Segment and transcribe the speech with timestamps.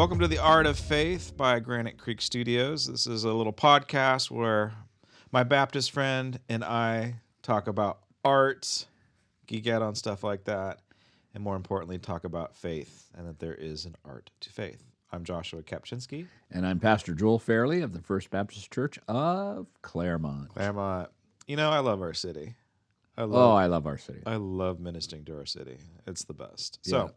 [0.00, 2.86] welcome to the Art of Faith by Granite Creek Studios.
[2.86, 4.72] This is a little podcast where
[5.30, 8.86] my Baptist friend and I talk about art,
[9.46, 10.78] geek out on stuff like that,
[11.34, 14.82] and more importantly, talk about faith and that there is an art to faith.
[15.12, 16.28] I'm Joshua Kapchinsky.
[16.50, 20.48] And I'm Pastor Joel Fairley of the First Baptist Church of Claremont.
[20.48, 21.10] Claremont.
[21.46, 22.54] You know, I love our city.
[23.18, 24.22] I Oh, love, I love our city.
[24.24, 25.76] I love ministering to our city.
[26.06, 26.78] It's the best.
[26.84, 26.90] Yeah.
[26.90, 27.14] So,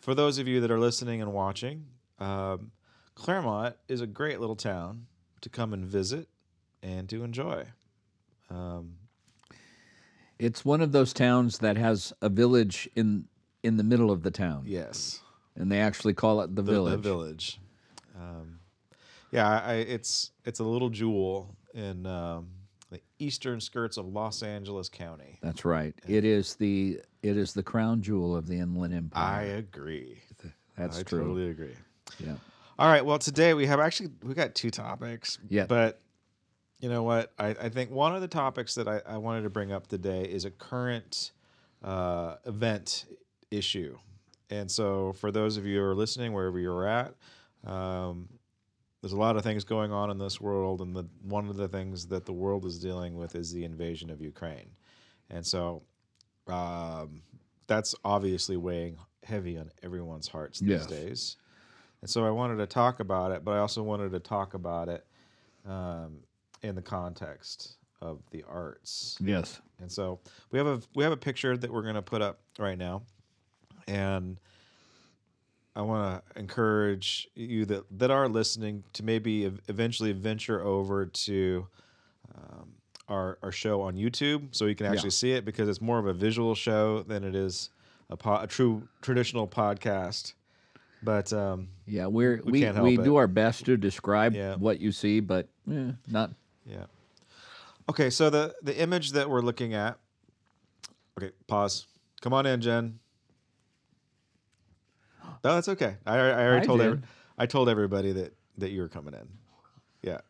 [0.00, 1.86] for those of you that are listening and watching,
[2.22, 2.70] um,
[3.14, 5.06] Claremont is a great little town
[5.40, 6.28] to come and visit
[6.82, 7.64] and to enjoy.
[8.50, 8.94] Um,
[10.38, 13.28] It's one of those towns that has a village in
[13.62, 15.20] in the middle of the town, yes,
[15.54, 16.94] and they actually call it the, the village.
[16.94, 17.60] The village.
[18.18, 18.58] Um,
[19.30, 22.48] yeah, I, it's it's a little jewel in um,
[22.90, 25.38] the eastern skirts of Los Angeles County.
[25.42, 25.94] That's right.
[26.08, 29.38] It is the it is the crown jewel of the Inland Empire.
[29.38, 30.18] I agree.
[30.76, 31.20] That's I true.
[31.20, 31.76] I totally agree.
[32.18, 32.34] Yeah.
[32.78, 33.04] All right.
[33.04, 35.38] Well, today we have actually we got two topics.
[35.48, 35.66] Yeah.
[35.66, 36.00] But
[36.80, 37.32] you know what?
[37.38, 40.22] I, I think one of the topics that I, I wanted to bring up today
[40.24, 41.32] is a current
[41.82, 43.04] uh, event
[43.50, 43.96] issue.
[44.50, 47.14] And so, for those of you who are listening, wherever you're at,
[47.64, 48.28] um,
[49.00, 51.68] there's a lot of things going on in this world, and the one of the
[51.68, 54.70] things that the world is dealing with is the invasion of Ukraine.
[55.30, 55.82] And so,
[56.48, 57.22] um,
[57.66, 60.86] that's obviously weighing heavy on everyone's hearts these Yes.
[60.86, 61.36] days.
[62.02, 64.88] And so I wanted to talk about it, but I also wanted to talk about
[64.88, 65.06] it
[65.66, 66.18] um,
[66.62, 69.16] in the context of the arts.
[69.20, 69.60] Yes.
[69.80, 70.18] And so
[70.50, 73.02] we have a we have a picture that we're going to put up right now,
[73.86, 74.38] and
[75.74, 81.66] I want to encourage you that that are listening to maybe eventually venture over to
[82.34, 82.72] um,
[83.08, 86.06] our our show on YouTube so you can actually see it because it's more of
[86.06, 87.70] a visual show than it is
[88.10, 90.34] a, po- a true traditional podcast.
[91.02, 94.56] But um, Yeah, we're We we can't we, do our best to describe Yeah.
[94.56, 96.30] what you see, but eh, not
[96.64, 96.86] Yeah.
[97.88, 99.98] Okay, so the the image that we're looking at.
[101.18, 101.86] Okay, pause.
[102.20, 103.00] Come on in, Jen.
[105.44, 105.96] No, that's okay.
[106.06, 107.00] I, I already I told every.
[107.36, 109.28] I told everybody that that you were coming in.
[110.02, 110.20] Yeah,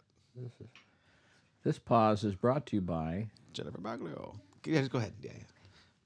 [1.65, 4.37] This pause is brought to you by Jennifer Baglio.
[4.67, 5.15] Yeah, just go ahead.
[5.23, 5.45] Yeah, yeah.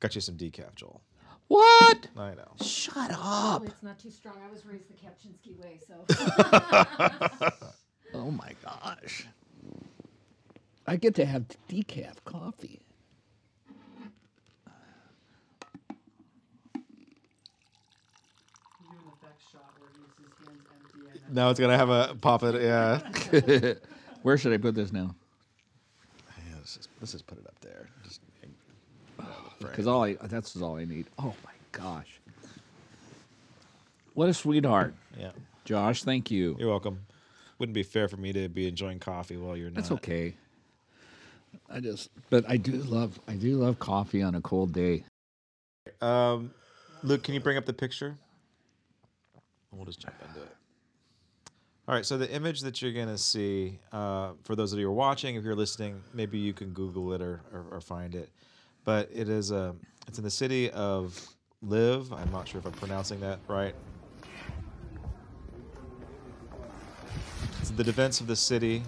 [0.01, 1.01] Got you some decaf, Joel.
[1.49, 2.09] What?
[2.17, 2.53] I know.
[2.61, 3.63] Shut oh, up.
[3.63, 4.35] Oh, it's not too strong.
[4.47, 6.05] I was raised the Kapchinsky way, so
[8.15, 9.27] Oh my gosh.
[10.87, 12.81] I get to have decaf coffee.
[21.31, 22.63] Now it's gonna have a pop it.
[22.63, 23.75] Yeah.
[24.23, 25.15] Where should I put this now?
[26.39, 27.89] yeah let's, just, let's just put it up there.
[28.05, 28.21] Just,
[29.59, 31.07] Because all I that's all I need.
[31.19, 32.21] Oh my gosh.
[34.15, 34.95] What a sweetheart.
[35.19, 35.31] yeah.
[35.65, 36.57] Josh, thank you.
[36.59, 37.01] You're welcome.
[37.59, 39.77] Wouldn't be fair for me to be enjoying coffee while you're not.
[39.77, 40.35] That's okay.
[41.71, 45.05] I just but I do love I do love coffee on a cold day.
[46.01, 46.53] Um,
[47.03, 48.17] Luke, can you bring up the picture?
[49.73, 50.49] We'll just jump into it.
[51.89, 54.87] All right, so the image that you're going to see, uh, for those of you
[54.87, 58.17] who are watching, if you're listening, maybe you can Google it or, or, or find
[58.17, 58.29] it.
[58.87, 59.75] But it is a,
[60.07, 61.21] it's in the city of
[61.61, 62.13] Liv.
[62.13, 63.75] I'm not sure if I'm pronouncing that right.
[67.61, 68.85] It's the defense of the city,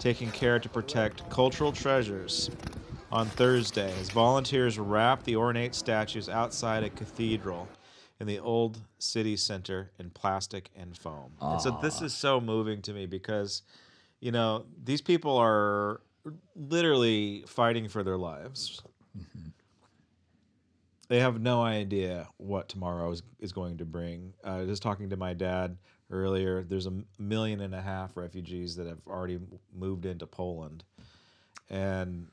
[0.00, 2.50] taking care to protect cultural treasures
[3.12, 7.68] on Thursday as volunteers wrap the ornate statues outside a cathedral
[8.18, 11.30] in the old city center in plastic and foam.
[11.40, 12.06] And so this ah.
[12.06, 13.62] is so moving to me because,
[14.18, 16.00] you know, these people are
[16.56, 18.82] literally fighting for their lives.
[21.10, 24.32] They have no idea what tomorrow is, is going to bring.
[24.44, 25.76] Uh, just talking to my dad
[26.08, 29.40] earlier, there's a million and a half refugees that have already
[29.76, 30.84] moved into Poland.
[31.68, 32.28] And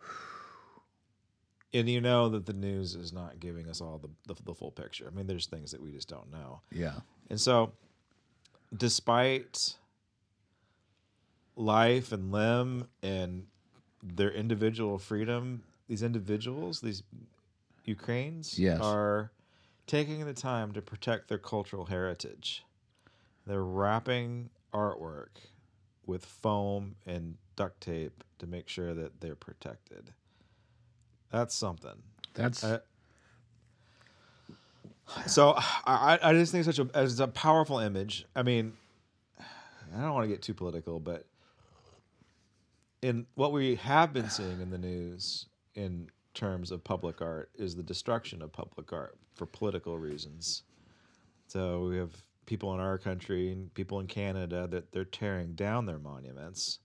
[1.74, 4.70] and you know that the news is not giving us all the, the, the full
[4.70, 5.10] picture.
[5.12, 6.60] I mean, there's things that we just don't know.
[6.70, 7.00] Yeah.
[7.30, 7.72] And so,
[8.76, 9.74] despite
[11.56, 13.46] life and limb and
[14.04, 17.02] their individual freedom, these individuals, these
[17.84, 18.80] Ukrainians, Yes.
[18.80, 19.30] are
[19.86, 22.64] taking the time to protect their cultural heritage.
[23.46, 25.28] They're wrapping artwork
[26.06, 30.12] with foam and duct tape to make sure that they're protected.
[31.30, 32.02] That's something.
[32.34, 32.78] That's Uh,
[35.26, 35.54] so
[35.86, 38.24] I, I just think it's such a it's a powerful image.
[38.34, 38.72] I mean,
[39.38, 41.26] I don't want to get too political, but
[43.02, 47.74] in what we have been seeing in the news in terms of public art is
[47.74, 50.62] the destruction of public art for political reasons.
[51.46, 52.10] So we have
[52.46, 56.80] people in our country and people in Canada that they're tearing down their monuments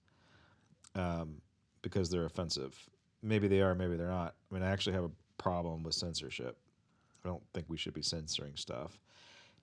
[0.96, 1.42] um,
[1.82, 2.78] because they're offensive.
[3.22, 4.36] Maybe they are, maybe they're not.
[4.50, 6.58] I mean, I actually have a problem with censorship.
[7.24, 9.00] I don't think we should be censoring stuff.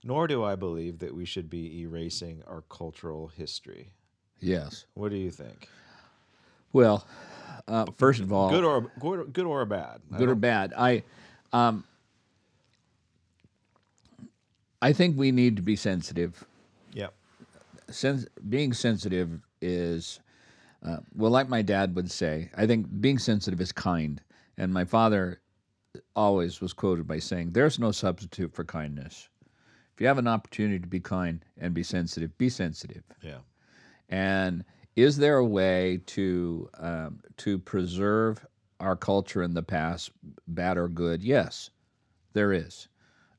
[0.04, 3.92] Nor do I believe that we should be erasing our cultural history.
[4.40, 4.84] Yes.
[4.94, 5.68] What do you think?
[6.76, 7.06] Well,
[7.66, 10.02] uh, first of all, Good or good, good or bad?
[10.14, 10.74] Good or bad.
[10.76, 11.04] I,
[11.50, 11.84] um,
[14.82, 16.44] I think we need to be sensitive.
[16.92, 17.14] Yep.
[17.88, 20.20] Sens- being sensitive is,
[20.86, 24.20] uh, well, like my dad would say, I think being sensitive is kind.
[24.58, 25.40] And my father
[26.14, 29.30] always was quoted by saying, "There's no substitute for kindness.
[29.94, 33.38] If you have an opportunity to be kind and be sensitive, be sensitive." Yeah.
[34.10, 34.62] And
[34.96, 38.44] is there a way to um, to preserve
[38.80, 40.10] our culture in the past,
[40.48, 41.22] bad or good?
[41.22, 41.70] Yes,
[42.32, 42.88] there is.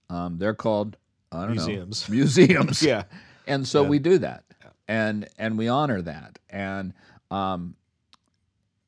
[0.10, 0.98] Um, they're called
[1.32, 2.08] I don't Museums.
[2.08, 2.82] know museums.
[2.82, 3.04] Yeah.
[3.48, 4.44] and so we do that,
[4.88, 6.94] and and we honor that, and
[7.32, 7.76] um,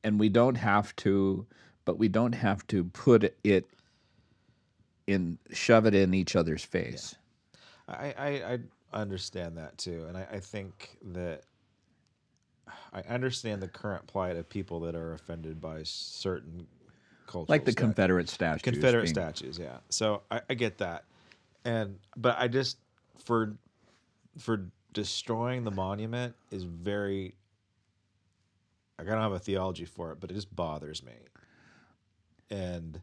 [0.04, 1.46] and we don't have to,
[1.84, 3.68] but we don't have to put it
[5.06, 7.16] in shove it in each other's face.
[7.88, 8.58] I, I, I
[9.00, 11.42] understand that too, and I, I think that
[12.92, 16.66] I understand the current plight of people that are offended by certain
[17.26, 18.62] cultures, Like the stat- Confederate statues.
[18.62, 19.58] Confederate being- statues.
[19.58, 21.04] Yeah, so I, I get that,
[21.64, 22.78] and but I just
[23.24, 23.54] for
[24.38, 27.34] for destroying the monument is very.
[28.98, 31.12] I don't have a theology for it, but it just bothers me.
[32.50, 33.00] And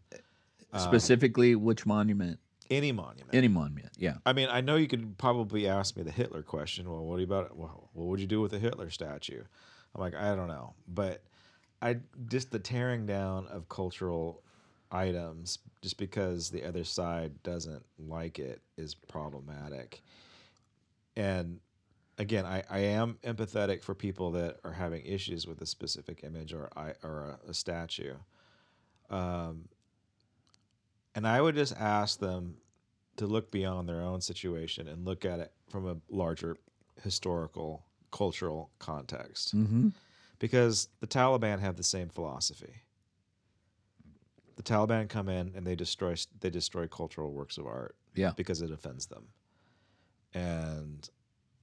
[0.73, 2.39] um, Specifically, which monument?
[2.69, 4.15] Any monument, Any monument, yeah.
[4.25, 6.89] I mean, I know you could probably ask me the Hitler question.
[6.89, 9.43] Well, what about well, what would you do with a Hitler statue?
[9.95, 11.23] I'm like, I don't know, but
[11.81, 11.97] I
[12.27, 14.43] just the tearing down of cultural
[14.91, 20.01] items just because the other side doesn't like it is problematic.
[21.15, 21.59] And
[22.17, 26.53] again, I, I am empathetic for people that are having issues with a specific image
[26.53, 28.15] or I or a, a statue.
[29.09, 29.69] Um,
[31.17, 32.57] and I would just ask them
[33.15, 36.57] to look beyond their own situation and look at it from a larger
[37.03, 39.55] historical, cultural context.
[39.57, 39.89] Mm-hmm.
[40.37, 42.83] Because the Taliban have the same philosophy.
[44.57, 48.33] The Taliban come in and they destroy they destroy cultural works of art Yeah.
[48.37, 49.29] because it offends them.
[50.35, 51.09] And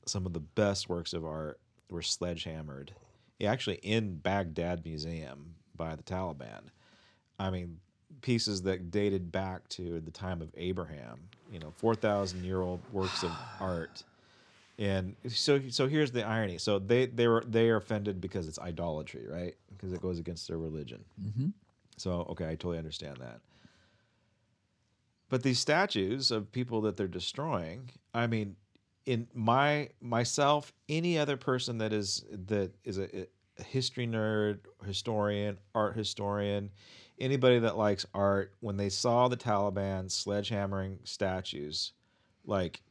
[0.04, 2.92] some of the best works of art were sledgehammered,
[3.44, 6.70] actually in Baghdad Museum by the Taliban.
[7.38, 7.78] I mean,
[8.24, 11.20] pieces that dated back to the time of Abraham,
[11.52, 13.30] you know, 4,000 year old works of
[13.60, 14.02] art.
[14.78, 16.56] And so, so here's the irony.
[16.56, 19.54] So they they were they are offended because it's idolatry, right?
[19.68, 21.04] Because it goes against their religion.
[21.22, 21.48] Mm-hmm.
[21.98, 23.40] So okay, I totally understand that.
[25.28, 28.56] But these statues of people that they're destroying, I mean,
[29.06, 33.26] in my myself, any other person that is that is a,
[33.58, 36.70] a history nerd, historian, art historian,
[37.18, 41.92] anybody that likes art, when they saw the Taliban sledgehammering statues,
[42.44, 42.82] like,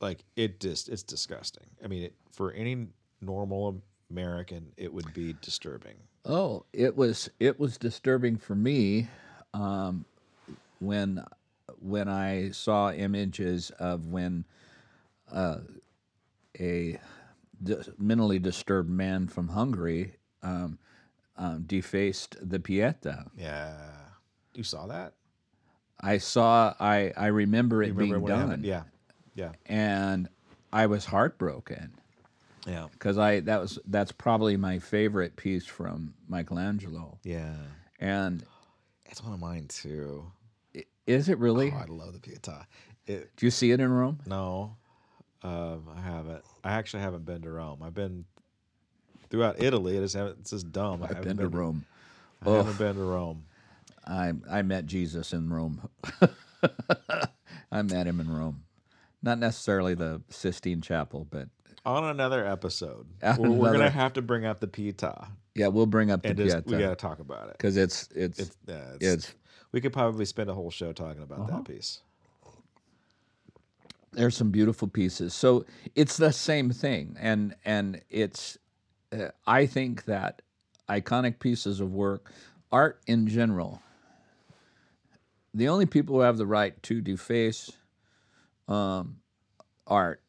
[0.00, 1.66] like it just it's disgusting.
[1.84, 2.88] I mean, it, for any
[3.20, 5.94] normal American, it would be disturbing.
[6.24, 9.08] Oh, it was it was disturbing for me
[9.54, 10.04] um,
[10.80, 11.24] when
[11.80, 14.44] when I saw images of when
[15.30, 15.58] uh,
[16.60, 17.00] a
[17.98, 20.78] mentally disturbed man from Hungary um,
[21.36, 23.26] um, defaced the Pieta.
[23.36, 23.76] Yeah,
[24.54, 25.14] you saw that.
[26.00, 26.74] I saw.
[26.80, 28.60] I I remember it remember being it done?
[28.64, 28.82] Yeah,
[29.34, 30.28] yeah, and
[30.72, 31.92] I was heartbroken.
[32.66, 37.18] yeah, because I that was that's probably my favorite piece from Michelangelo.
[37.24, 37.54] yeah.
[38.00, 38.44] And
[39.06, 40.32] It's one of mine too.
[41.06, 41.70] is it really?
[41.72, 42.64] Oh, I love the Pietà.
[43.06, 44.18] It, Do you see it in Rome?
[44.26, 44.76] no,
[45.44, 46.42] um, I haven't.
[46.64, 47.80] I actually haven't been to Rome.
[47.82, 48.24] I've been
[49.32, 49.98] throughout Italy.
[49.98, 50.38] I just haven't.
[50.40, 51.02] It's just dumb.
[51.02, 51.84] I I've haven't been to Rome.
[52.46, 53.44] I haven't been to Rome.
[54.06, 55.88] I I met Jesus in Rome.
[57.72, 58.62] I met him in Rome.
[59.22, 61.48] Not necessarily the Sistine Chapel, but
[61.86, 65.84] On another episode, On we're, another- gonna have to bring up the Pietà yeah, we'll
[65.86, 67.58] bring up the just we gotta talk about it.
[67.58, 69.34] because it's it's, It's, yeah, it's, it's
[69.72, 71.56] we could probably spend a whole show talking about Uh-huh.
[71.58, 72.00] that piece.
[74.12, 75.34] there's some beautiful pieces.
[75.34, 78.58] So it's the same thing, and and it's
[79.46, 80.42] I think that
[80.88, 82.30] iconic pieces of work,
[82.70, 83.82] art in general.
[85.54, 87.70] The only people who have the right to deface
[88.68, 89.16] um,
[89.86, 90.22] art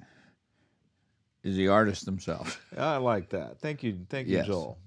[1.44, 2.58] is the artist themselves.
[2.78, 3.60] I like that.
[3.60, 4.48] Thank you, thank you, Yes.
[4.48, 4.78] Joel.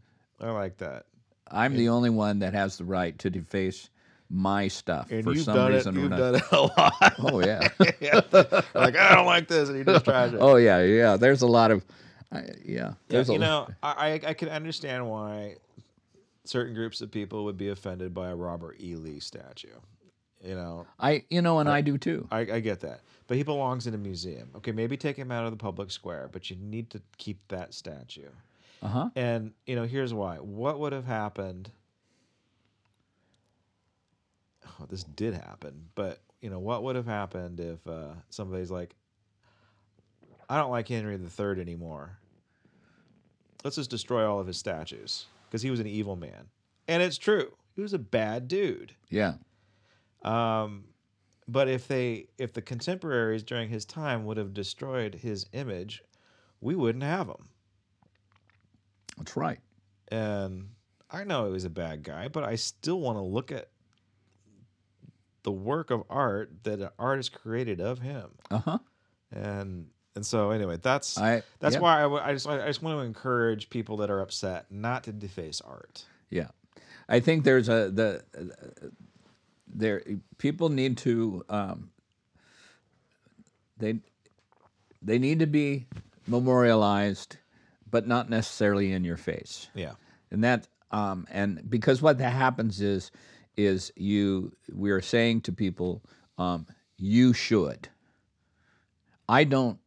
[0.41, 1.07] I like that.
[1.51, 3.89] I'm the only one that has the right to deface
[4.29, 6.39] my stuff And for you've some done reason or You've another.
[6.41, 7.15] done it a lot.
[7.21, 7.69] Oh yeah.
[8.75, 10.39] like I don't like this, and you just trash it.
[10.41, 11.17] oh yeah, yeah.
[11.17, 11.85] There's a lot of,
[12.33, 12.95] I, yeah.
[13.09, 15.57] Yeah, you a, know, I I I can understand why
[16.45, 18.95] certain groups of people would be offended by a Robert E.
[18.97, 19.69] Lee statue.
[20.45, 22.29] You know, I you know, and I do too.
[22.31, 24.51] I, I get that, but he belongs in a museum.
[24.57, 27.75] Okay, maybe take him out of the public square, but you need to keep that
[27.75, 28.29] statue.
[28.83, 29.11] Uh huh.
[29.17, 30.37] And you know, here's why.
[30.37, 31.71] What would have happened?
[34.67, 38.95] Oh, this did happen, but you know, what would have happened if uh, somebody's like,
[40.49, 42.19] "I don't like Henry III anymore.
[43.65, 46.49] Let's just destroy all of his statues because he was an evil man."
[46.89, 47.53] And it's true.
[47.75, 48.95] He was a bad dude.
[49.11, 49.35] Yeah.
[50.23, 50.85] Um,
[51.49, 56.03] but if they, if the contemporaries during his time would have destroyed his image,
[56.61, 57.49] we wouldn't have him.
[59.17, 59.59] That's right.
[60.09, 60.69] and
[61.11, 63.69] I know he was a bad guy, but I still want to look at
[65.45, 68.79] the work of art that an artist created of him, Uh huh.
[69.31, 72.99] and and so anyway, that's I that's why I, w- I just I just want
[72.99, 76.05] to encourage people that are upset not to deface art.
[76.31, 76.49] Yeah,
[77.09, 78.25] I think there's a the
[79.69, 80.03] there
[80.39, 81.91] people need to um,
[83.77, 84.01] they
[85.03, 85.87] they need to be
[86.27, 87.37] memorialized,
[87.89, 89.69] but not necessarily in your face.
[89.75, 89.93] Yeah,
[90.31, 93.11] and that um, and because what that happens is
[93.57, 96.03] is you we are saying to people
[96.39, 96.67] um,
[96.99, 97.89] you should
[99.29, 99.79] i don't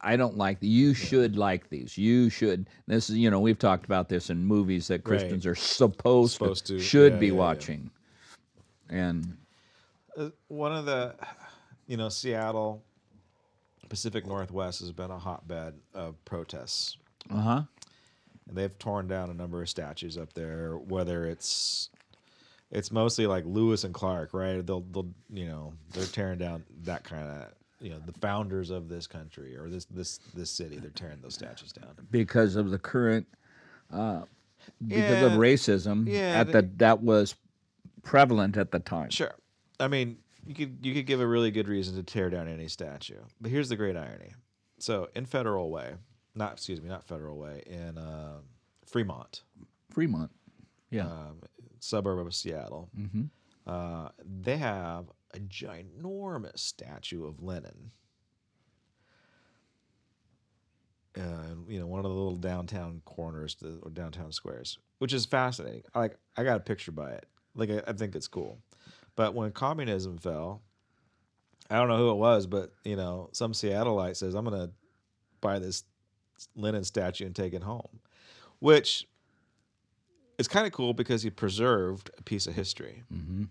[0.00, 3.84] I- don't like you should like these you should this is you know we've talked
[3.84, 7.32] about this in movies that christians are supposed, Supposed to, to, should yeah, be yeah,
[7.32, 7.38] yeah.
[7.38, 7.90] watching
[8.88, 9.36] and
[10.16, 11.14] uh, one of the
[11.86, 12.82] you know Seattle,
[13.88, 16.96] Pacific Northwest has been a hotbed of protests.
[17.30, 17.62] uh-huh
[18.48, 20.76] and they've torn down a number of statues up there.
[20.76, 21.90] Whether it's
[22.70, 24.64] it's mostly like Lewis and Clark, right?
[24.64, 28.88] They'll they'll you know they're tearing down that kind of you know the founders of
[28.88, 30.78] this country or this this this city.
[30.78, 31.94] They're tearing those statues down.
[32.10, 33.26] because of the current
[33.92, 34.22] uh,
[34.86, 37.34] because of racism Yeah, at the that was
[38.02, 39.34] prevalent at the time Sure,
[39.78, 42.68] I mean you could you could give a really good reason to tear down any
[42.68, 44.32] statue, but here's the great irony.
[44.78, 45.94] So in Federal Way,
[46.34, 48.38] not excuse me, not Federal Way, in uh,
[48.86, 49.42] Fremont,
[49.90, 50.30] fremont
[50.90, 51.40] yeah um,
[51.80, 52.88] suburb of Seattle.
[52.98, 53.24] mm-hmm.
[53.66, 57.90] Uh, they have a ginormous statue of Lenin.
[61.18, 65.24] Uh, you know, one of the little downtown corners the, or downtown squares, which is
[65.24, 65.82] fascinating.
[65.94, 67.26] Like, I got a picture by it.
[67.54, 68.58] Like, I, I think it's cool.
[69.14, 70.60] But when communism fell,
[71.70, 74.70] I don't know who it was, but you know, some Seattleite says, "I'm gonna
[75.40, 75.84] buy this
[76.54, 78.00] Lenin statue and take it home,"
[78.58, 79.08] which
[80.38, 83.44] is kind of cool because he preserved a piece of history Mm-hmm.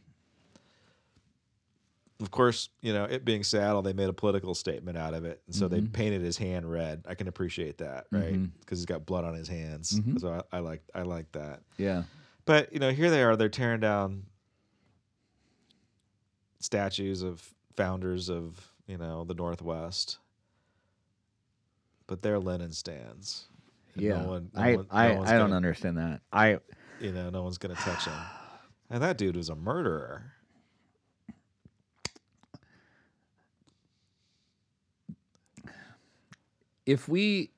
[2.21, 5.41] Of course, you know, it being Seattle, they made a political statement out of it,
[5.47, 5.91] and so they Mhm.
[5.93, 7.03] painted his hand red.
[7.07, 8.39] I can appreciate that, right?
[8.61, 9.99] Because he's got blood on his hands.
[9.99, 10.19] Mhm.
[10.21, 11.61] So I, I like I like that.
[11.77, 12.03] yeah
[12.45, 13.35] But you know, here they are.
[13.35, 14.27] They're tearing down
[16.59, 20.17] statues of founders of you know the Northwest,
[22.07, 23.47] but they're Lenin stands.
[23.95, 26.21] And Yeah, no one, no I one- no I, I don't understand that.
[26.31, 26.59] I
[27.01, 28.13] You know, no one's gonna touch him.
[28.89, 30.31] And that dude was a murderer.
[36.85, 37.51] If we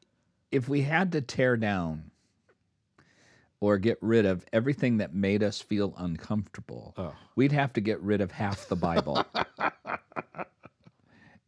[0.52, 2.12] if we had to tear down
[3.60, 8.00] or get rid of everything that made us feel uncomfortable, Oh, we'd have to get
[8.02, 9.26] rid of half the Bible.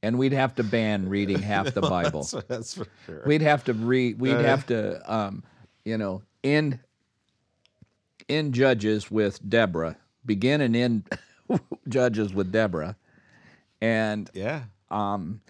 [0.04, 2.24] and we'd have to ban reading half the Bible.
[2.24, 3.24] that's, that's for sure.
[3.26, 4.20] We'd have to read.
[4.20, 5.44] We'd Uh, have to, um,
[5.86, 6.80] you know, end
[8.28, 9.98] end Judges with Deborah.
[10.26, 11.10] Begin and end
[11.88, 12.96] Judges with Deborah,
[13.82, 14.64] and yeah.
[14.90, 15.42] um,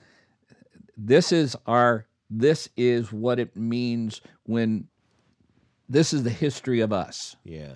[0.97, 2.05] this is our.
[2.29, 4.87] This is what it means when.
[5.91, 7.73] This is the history of us, Yeah.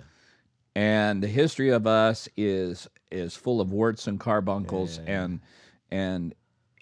[0.76, 5.22] and the history of us is is full of warts and carbuncles Yeah.
[5.24, 5.40] and
[5.90, 6.34] and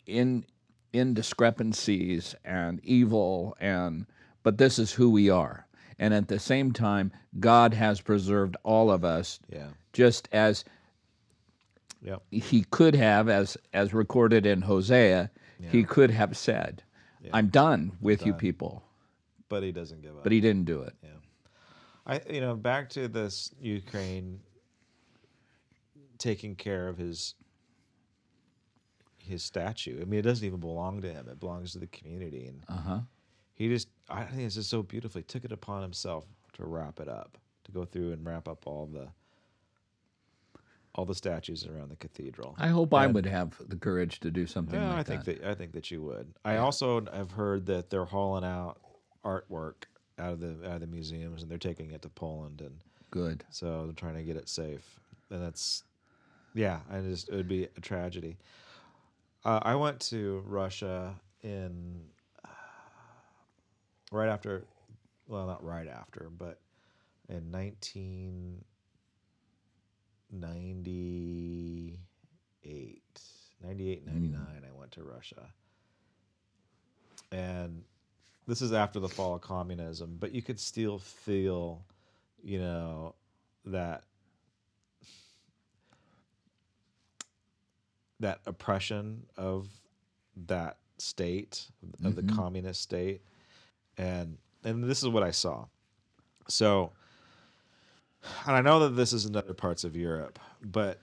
[0.06, 0.44] in
[0.92, 4.04] in discrepancies and evil and
[4.42, 5.66] but this is who we are
[5.98, 9.68] and at the same time god has preserved all of us Yeah.
[9.94, 10.64] just as
[12.02, 12.22] Yep.
[12.30, 15.30] he could have as as recorded in hosea
[15.70, 16.82] he could have said
[17.22, 17.30] Yeah.
[17.34, 18.38] i'm done with you done.
[18.40, 18.82] people
[19.48, 20.22] But he doesn't give up.
[20.22, 21.10] but he didn't do it Yeah.
[22.06, 24.40] I you know back to this Ukraine
[26.18, 27.34] taking care of his
[29.18, 30.00] his statue.
[30.02, 33.00] I mean, it doesn't even belong to him; it belongs to the community, and uh-huh
[33.54, 35.20] he just I think it's just so beautiful.
[35.20, 36.24] He took it upon himself
[36.54, 39.08] to wrap it up, to go through and wrap up all the
[40.94, 42.54] all the statues around the cathedral.
[42.58, 45.42] I hope I would have the courage to do something Yeah, like I think that.
[45.42, 45.50] that.
[45.50, 46.34] I think that you would.
[46.44, 48.78] I also have heard that they're hauling out
[49.25, 49.84] artwork
[50.18, 52.78] out of the out of the museums and they're taking it to Poland, and
[53.11, 53.44] Good.
[53.50, 54.99] so they're trying to get it safe.
[55.30, 55.84] And that's,
[56.54, 58.37] yeah, I just it would be a tragedy.
[59.44, 62.02] Uh, I went to Russia in
[62.44, 62.49] uh,
[64.12, 64.64] right after,
[65.26, 66.61] well, not right after, but
[67.30, 68.66] in 1998,
[70.32, 73.20] 98,
[73.62, 74.12] 98 hmm.
[74.12, 75.46] 99, I went to Russia.
[77.30, 77.84] And
[78.46, 81.84] this is after the fall of communism, but you could still feel,
[82.42, 83.14] you know,
[83.64, 84.04] that
[88.20, 89.68] that oppression of
[90.46, 91.66] that state
[92.04, 92.36] of the mm-hmm.
[92.36, 93.22] communist state.
[93.98, 95.66] And and this is what i saw.
[96.48, 96.92] So
[98.46, 101.00] and i know that this is in other parts of europe but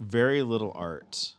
[0.00, 1.34] very little art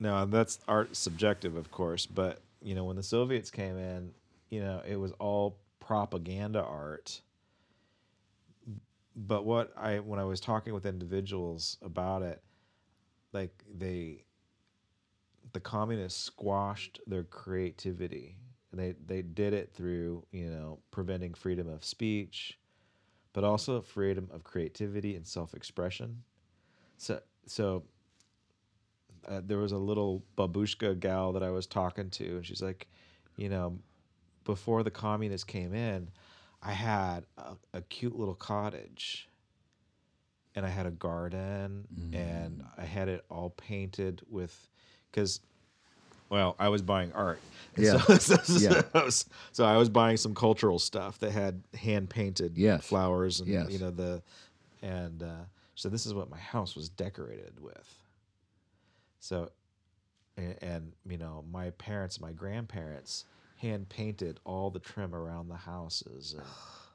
[0.00, 4.10] now that's art subjective of course but you know when the soviets came in
[4.50, 7.20] you know it was all propaganda art
[9.16, 12.42] but what I when I was talking with individuals about it,
[13.32, 14.24] like they
[15.52, 18.36] the communists squashed their creativity.
[18.74, 22.58] And they they did it through, you know, preventing freedom of speech,
[23.32, 26.24] but also freedom of creativity and self-expression.
[26.96, 27.84] So so
[29.28, 32.88] uh, there was a little babushka gal that I was talking to, and she's like,
[33.36, 33.78] you know,
[34.44, 36.10] before the communists came in,
[36.60, 39.28] I had a, a cute little cottage
[40.56, 44.68] and I had a garden and I had it all painted with
[45.10, 45.40] because
[46.30, 47.40] well, I was buying art.
[47.76, 47.98] Yeah.
[47.98, 48.82] So, so, Yeah.
[48.94, 52.86] I was, so I was buying some cultural stuff that had hand painted Yes.
[52.86, 53.68] flowers and Yes.
[53.72, 54.22] you know the
[54.80, 57.92] and uh, so this is what my house was decorated with.
[59.18, 59.50] So
[60.36, 63.24] and, and you know my parents my grandparents
[63.56, 66.44] hand painted all the trim around the houses and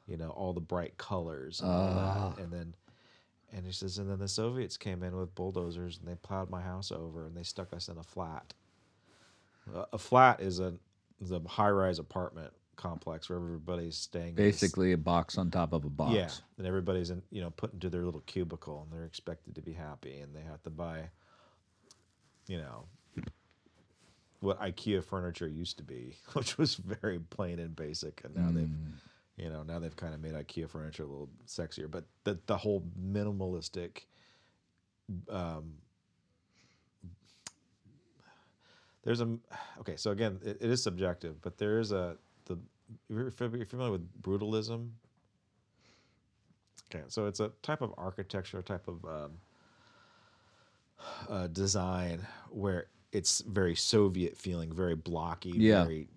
[0.08, 2.74] you know all the bright colors and all that and then
[3.52, 6.62] and he says and then the soviets came in with bulldozers and they plowed my
[6.62, 8.54] house over and they stuck us in a flat
[9.93, 10.73] a, flat is a
[11.21, 15.89] is a high-rise apartment complex where everybody's staying Basically, a box on top of a
[15.89, 16.13] box.
[16.13, 19.62] yeah, and everybody's in, you know, put into their little cubicle, and they're expected to
[19.62, 21.10] be happy, and they have to buy,
[22.47, 22.86] you know,
[24.39, 28.69] what IKEA furniture used to be, which was very plain and basic, and now they've,
[29.38, 32.55] you know, now they've kind of made IKEA furniture a little sexier, but the the
[32.58, 34.03] whole minimalistic,
[35.29, 35.73] um,
[39.04, 39.38] there's a
[39.80, 42.58] okay, so again, it, it is subjective, but there is a the
[43.10, 44.90] you're you're familiar with brutalism.
[46.94, 49.32] Okay, so it's a type of architecture, type of um,
[51.30, 55.84] uh, design where it's very Soviet feeling, very blocky, Yeah.
[55.84, 56.08] very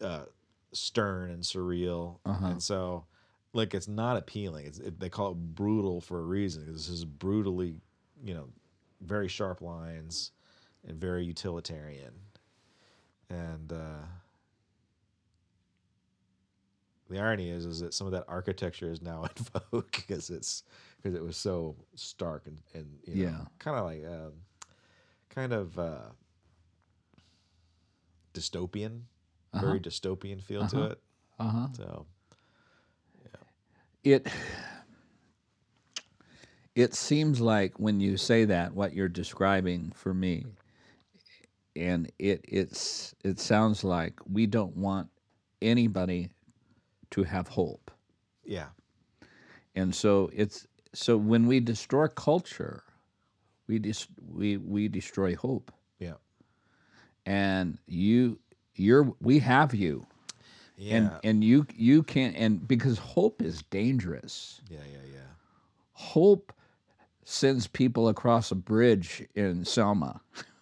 [0.00, 0.24] uh,
[0.72, 2.48] stern and surreal, Uh-huh.
[2.48, 3.04] and so
[3.52, 4.66] like it's not appealing.
[4.66, 6.72] It's, it, they call it brutal for a reason.
[6.72, 7.76] This is brutally,
[8.24, 8.48] you know,
[9.00, 10.32] very sharp lines
[10.88, 12.14] and very utilitarian,
[13.30, 13.72] and.
[13.72, 14.06] Uh,
[17.10, 20.62] the irony is is that some of that architecture is now in vogue because it's
[20.96, 23.44] because it was so stark and and you know, Yeah.
[23.58, 24.32] kind of like um,
[25.30, 26.08] kind of uh,
[28.34, 29.02] dystopian,
[29.54, 31.00] very dystopian feel to it.
[31.38, 31.68] Uh huh.
[31.72, 32.06] So
[34.04, 34.26] It
[36.74, 40.44] it seems like when you say that, what you're describing for me,
[41.78, 45.08] and it it's it sounds like we don't want
[45.62, 46.30] anybody
[47.10, 47.90] to have hope.
[48.44, 48.68] yeah,
[49.74, 52.82] And so it's so when we destroy culture,
[53.66, 55.72] we dis, we we destroy hope.
[55.98, 56.14] yeah,
[57.26, 58.38] And you
[58.74, 60.06] you're we have you.
[60.76, 64.60] yeah, And and you you can't and because hope is dangerous.
[64.70, 65.20] yeah, yeah, yeah.
[65.92, 66.52] Hope
[67.24, 70.20] sends people across a bridge in Selma.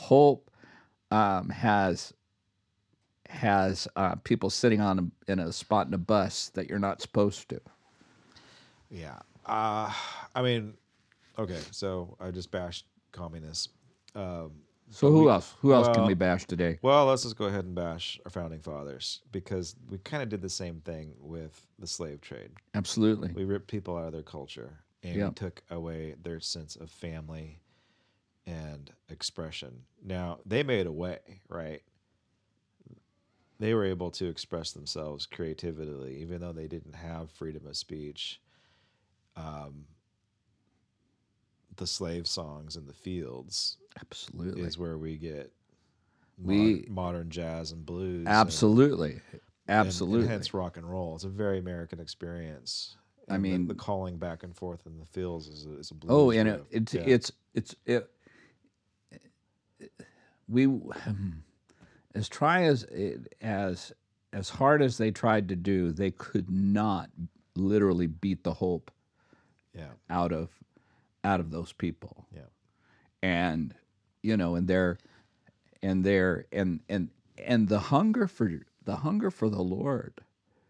[0.00, 0.50] Hope
[1.10, 2.12] um, has
[3.28, 7.00] has uh, people sitting on a, in a spot in a bus that you're not
[7.00, 7.60] supposed to.
[8.90, 9.18] Yeah.
[9.46, 9.92] Uh,
[10.34, 10.74] I mean,
[11.38, 13.68] okay, so I just bashed communists.
[14.16, 14.50] Um,
[14.90, 15.54] So who we- else?
[15.60, 16.78] Who else can we bash today?
[16.82, 20.42] well, let's just go ahead and bash our founding fathers because we kind of did
[20.42, 22.50] the same thing with the slave trade.
[22.74, 23.32] Absolutely.
[23.32, 27.60] We ripped people out of their culture and we took away their sense of family
[28.46, 29.82] and expression.
[30.04, 31.82] Now, they made a way, right?
[33.58, 38.40] They were able to express themselves creatively, even though they didn't have freedom of speech.
[39.36, 39.84] um,
[41.76, 44.62] the slave songs in the fields Absolutely.
[44.62, 45.50] is where we get
[46.36, 48.26] We- modern jazz and blues.
[48.26, 49.12] Absolutely.
[49.32, 50.22] and- Absolutely.
[50.22, 51.14] And, hence rock and roll.
[51.14, 52.96] It's a very American experience.
[53.28, 55.90] I And the- mean- the, calling back and forth in the fields is a, is
[55.92, 56.10] a blues.
[56.12, 57.02] Oh, and it, it's Yeah.
[57.02, 58.10] it's it's it,
[60.48, 60.68] we
[62.14, 62.86] as try as
[63.40, 63.92] as
[64.32, 67.10] as hard as they tried to do, they could not
[67.56, 68.90] literally beat the hope
[69.76, 70.50] yeah, out of
[71.24, 72.26] out of those people.
[72.34, 72.42] yeah,
[73.22, 73.74] and
[74.22, 74.98] you know and their
[75.82, 77.10] and their and and
[77.44, 78.50] and the hunger for
[78.84, 80.20] the hunger for the lord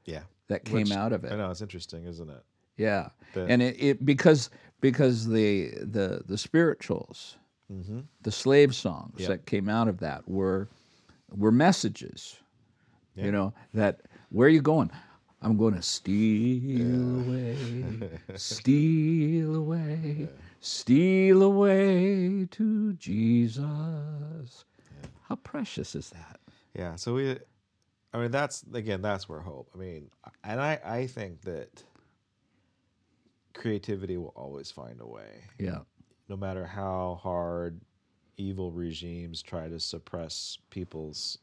[0.05, 0.23] yeah.
[0.49, 1.33] that came Which- out of it.
[1.33, 2.43] I know it's interesting, isn't it?
[2.77, 7.37] yeah The- and it, it because because the the the spirituals
[7.71, 8.01] Mm-hmm.
[8.23, 9.29] the slave songs Yep.
[9.29, 10.69] that came out of that were
[11.31, 12.37] were messages
[13.15, 13.27] Yeah.
[13.27, 14.91] you know that where are you going
[15.43, 20.29] i'm going to steal away steal away
[20.61, 24.65] steal away to jesus
[25.29, 26.41] how precious is that
[26.75, 26.97] Yeah.
[26.97, 27.39] So we,
[28.13, 29.71] I mean, that's again, that's where hope.
[29.75, 30.11] I mean,
[30.45, 31.85] and I, I think that
[33.55, 35.81] creativity will always find a way, yeah
[36.31, 37.81] no matter how hard
[38.37, 41.39] evil regimes try to suppress people's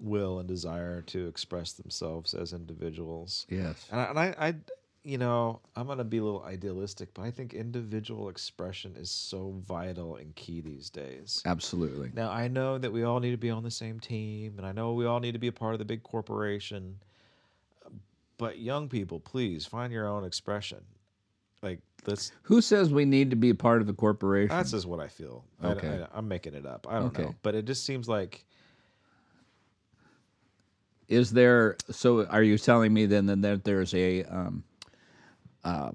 [0.00, 3.46] will and desire to express themselves as individuals.
[3.50, 4.54] yes And I, and I, I,
[5.04, 9.54] you know, I'm gonna be a little idealistic, but I think individual expression is so
[9.68, 11.42] vital and key these days.
[11.44, 14.66] absolutely Now I know that we all need to be on the same team, and
[14.66, 16.96] I know we all need to be a part of the big corporation.
[18.38, 20.78] But young people, please find your own expression.
[22.06, 22.32] Let's.
[22.42, 25.08] who says we need to be a part of the corporation That's just what I
[25.08, 25.44] feel.
[25.62, 26.04] Okay.
[26.12, 26.86] I, am making it up.
[26.88, 27.22] I don't Okay.
[27.22, 28.44] know, but it just seems like
[31.08, 34.64] is there so are you telling me then that there's a um,
[35.64, 35.90] uh,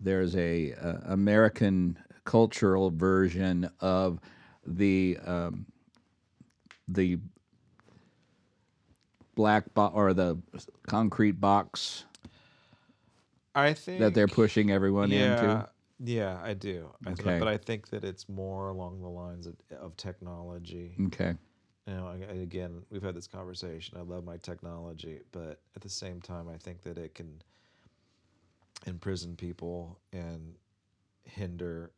[0.00, 4.20] there's a uh, american cultural version of
[4.66, 5.66] the um,
[6.88, 7.18] the
[9.34, 10.38] black bo- or the
[10.86, 12.04] concrete box
[13.54, 15.68] I think that they're pushing everyone yeah, into
[16.02, 16.90] Yeah, I do.
[17.06, 17.38] I th- Okay.
[17.38, 20.96] but I think that it's more along the lines of, of technology.
[21.06, 21.34] okay
[21.86, 23.98] You know, again, we've had this conversation.
[23.98, 27.42] I love my technology, but at the same time, I think that it can
[28.86, 30.54] imprison people and
[31.24, 31.90] hinder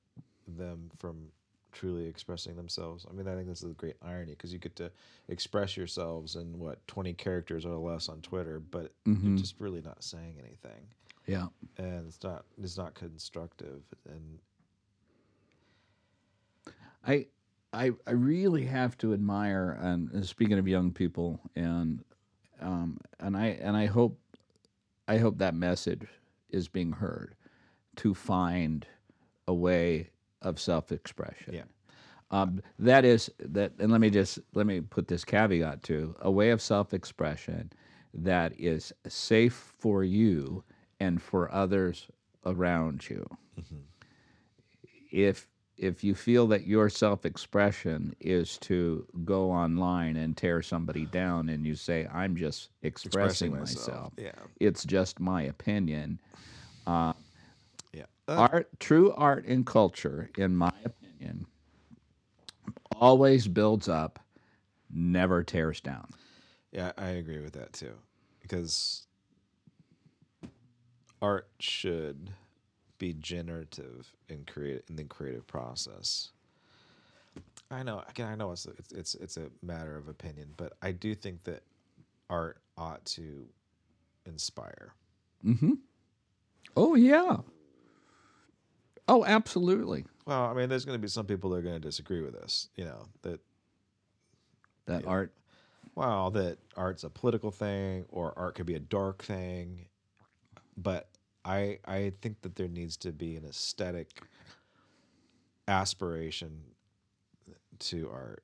[0.48, 1.28] them from
[1.70, 3.06] truly expressing themselves.
[3.08, 4.90] I mean, I think this is a great irony because you get to
[5.28, 9.22] express yourselves in what 20 characters or less on Twitter, but Mhm.
[9.24, 10.86] you're just really not saying anything.
[11.26, 11.46] Yeah
[11.78, 14.38] And it's not it's not constructive and
[17.06, 17.26] I,
[17.72, 22.04] I, I really have to admire, and speaking of young people, and
[22.60, 24.18] um, and I and I hope,
[25.08, 26.06] I hope that message
[26.50, 27.34] is being heard,
[27.96, 28.86] to find
[29.48, 30.10] a way
[30.42, 31.54] of self-expression.
[31.54, 31.62] Yeah.
[32.30, 36.30] Um, that is that, and let me just let me put this caveat to a
[36.30, 37.72] way of self-expression
[38.14, 40.62] that is safe for you
[41.02, 42.06] and for others
[42.46, 43.26] around you
[45.10, 51.48] if if you feel that your self-expression is to go online and tear somebody down
[51.48, 54.30] and you say i'm just expressing, myself, Yeah.
[54.60, 56.20] it's just my opinion
[56.86, 58.06] Yeah.
[58.28, 61.46] Uh, art true art and culture in my opinion
[62.94, 64.20] always builds up
[64.88, 66.08] never tears down
[66.70, 67.94] Yeah, I agree with that too.
[68.40, 69.06] Because
[71.22, 72.32] art should
[72.98, 76.30] be generative in create in the creative process.
[77.70, 80.92] I know again I know it's it's it's it's a matter of opinion, but I
[80.92, 81.62] do think that
[82.30, 83.46] art ought to
[84.26, 84.94] inspire.
[85.44, 85.72] mm-hmm
[86.76, 87.38] oh yeah
[89.08, 91.80] oh absolutely Well, I mean there's going to be some people that are going to
[91.80, 92.68] disagree with this.
[92.76, 93.40] you know, that
[94.86, 95.32] that art
[95.94, 99.86] well, that art's a political thing or art could be a dark thing,
[100.76, 101.08] but
[101.44, 104.22] I I think that there needs to be an aesthetic
[105.68, 106.60] aspiration
[107.78, 108.42] to art.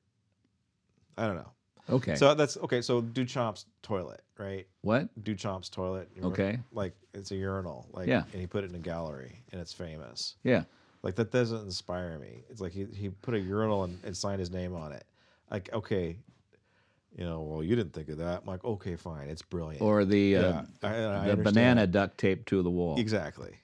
[1.16, 1.50] I don't know.
[1.90, 2.80] okay So that's okay.
[2.82, 4.66] So Duchamp's toilet, right?
[4.82, 6.08] what Duchamp's toilet.
[6.22, 6.58] Okay.
[6.72, 8.22] Like it's a urinal, like Yeah.
[8.32, 10.36] and he put it in a gallery, and it's famous.
[10.44, 10.64] yeah
[11.02, 12.44] Like that doesn't inspire me.
[12.50, 15.04] It's like he, he put a urinal and, and signed his name on it.
[15.50, 16.16] Like okay,
[17.16, 18.40] you know, well you didn't think of that.
[18.42, 19.82] I'm like okay, fine, it's brilliant.
[19.82, 21.44] or the uh, I- I the understand.
[21.44, 22.98] banana duct taped to the wall.
[22.98, 23.54] exactly.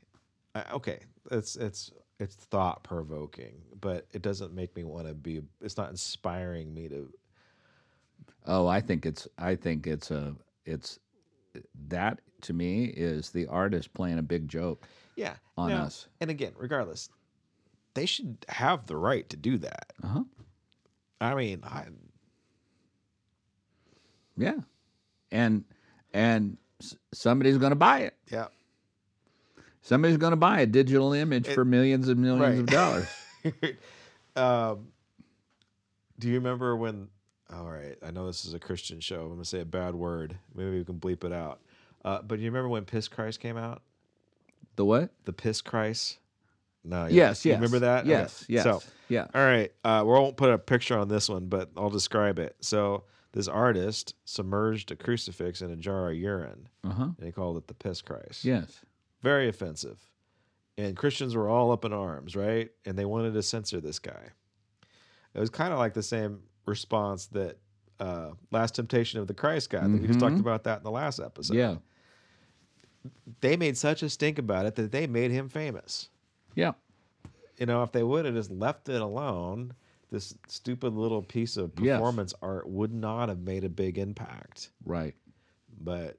[0.55, 5.43] I, okay, it's it's it's thought provoking, but it doesn't make me want to be.
[5.61, 7.13] It's not inspiring me to.
[8.47, 10.99] Oh, I think it's I think it's a it's
[11.89, 15.35] that to me is the artist playing a big joke Yeah.
[15.57, 16.09] on Now, us.
[16.21, 17.09] And again, regardless,
[17.95, 19.93] they should have the right to do that.
[20.03, 20.25] Uh-huh.
[21.21, 21.87] I mean, I,
[24.37, 24.57] Yeah.
[25.31, 25.65] And
[26.13, 26.57] and
[27.13, 28.15] somebody's going to buy it.
[28.31, 28.47] yeah.
[29.83, 32.59] Somebody's going to buy a digital image for millions and millions right.
[32.61, 33.07] of dollars.
[34.37, 34.89] um,
[36.19, 37.09] do you remember when?
[37.53, 39.23] All right, I know this is a Christian show.
[39.23, 40.39] I'm gonna say a bad word.
[40.55, 41.61] Maybe we can bleep it out.
[42.05, 43.83] Uh, but you remember when Piss Christ came out?
[44.77, 45.11] The what?
[45.27, 46.19] The Piss Christ.
[46.83, 47.07] No.
[47.07, 47.59] you- Yes, you yes.
[47.59, 48.01] Remember that?
[48.01, 48.09] Okay.
[48.11, 48.65] Yes, yes.
[48.65, 49.27] So, yeah.
[49.35, 52.57] all right, uh, we won't put a picture on this one, but I'll describe it.
[52.61, 57.11] So this artist submerged a crucifix in a jar of urine, Uh-huh.
[57.17, 58.45] and he called it the Piss Christ.
[58.45, 58.81] Yes.
[59.23, 59.99] very offensive.
[60.77, 62.71] And Christians were all up in arms, right?
[62.85, 64.31] And they wanted to censor this guy.
[65.35, 67.59] It was kind of like the same response that
[68.01, 69.85] uh, Last Temptation of the Christ got.
[69.85, 70.41] that We just talked Mhm.
[70.41, 71.55] about that in the last episode.
[71.57, 71.77] yeah.
[73.41, 76.09] They made such a stink about it that they made him famous.
[76.55, 76.73] Yeah.
[77.59, 79.75] You know, if they would have just left it alone,
[80.15, 81.97] this stupid little piece of Yes.
[81.99, 84.71] performance art would not have made a big impact.
[84.87, 85.17] Right.
[85.81, 86.19] But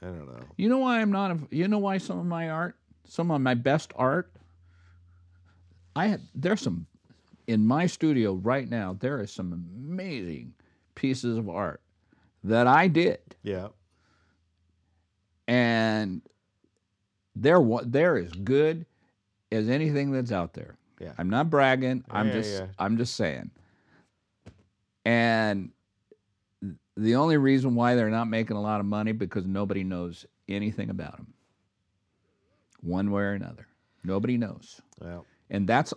[0.00, 0.40] I don't know.
[0.56, 2.76] You know why I'm not a, you know why some of my art,
[3.06, 4.30] some of my best art
[5.94, 6.86] I have there's some
[7.46, 10.54] in my studio right now there is some amazing
[10.94, 11.82] pieces of art
[12.42, 13.68] that I did Yeah.
[15.46, 16.22] and
[17.36, 18.86] they're they're as good
[19.52, 20.76] as anything that's out there.
[21.04, 21.12] Yeah.
[21.18, 22.04] I'm not bragging.
[22.10, 22.66] I'm Yeah, just yeah.
[22.78, 23.50] I'm just saying.
[25.04, 25.70] And
[26.96, 30.88] the only reason why they're not making a lot of money because nobody knows anything
[30.90, 31.34] about them.
[32.80, 33.66] One way or another.
[34.02, 34.80] Nobody knows.
[35.00, 35.92] Well, And that's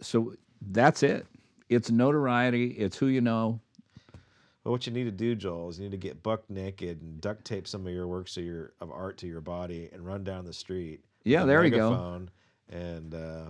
[0.00, 0.34] so
[0.70, 1.26] that's it.
[1.68, 3.60] It's notoriety, it's who you know.
[4.64, 7.20] But what you need to do, Joel, is you need to get buck naked and
[7.20, 10.24] duct tape some of your works of your of art to your body and run
[10.24, 11.00] down the street.
[11.24, 12.22] Yeah, there you go.
[12.70, 13.44] And uh,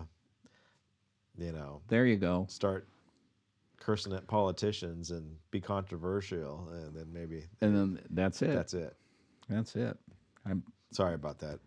[1.39, 2.47] you know, There you go.
[2.51, 2.87] start
[3.81, 8.55] cursing at politicians and be controversial, and then maybe And then that's it.
[8.55, 8.95] that's it.
[9.49, 9.97] That's it.
[10.45, 11.59] I'm, Sorry about that.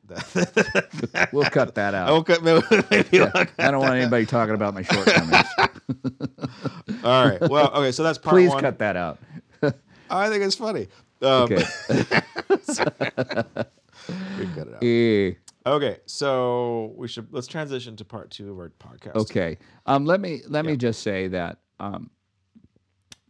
[1.31, 2.09] We'll cut that out.
[2.09, 5.47] I will cut- maybe, maybe Yeah, I'll- I don't want anybody talking about my shortcomings.
[7.03, 7.39] All right.
[7.41, 7.91] Well, okay.
[7.91, 8.61] So that's part Please one.
[8.61, 9.19] cut that out.
[10.09, 10.87] I think it's funny.
[11.21, 11.63] Um, Okay.
[14.39, 14.83] we cut it out.
[14.83, 15.33] Eh,
[15.65, 19.15] Okay, so we should let's transition to part two of our podcast.
[19.15, 19.57] okay.
[19.85, 22.09] Um, let me let me just say that um,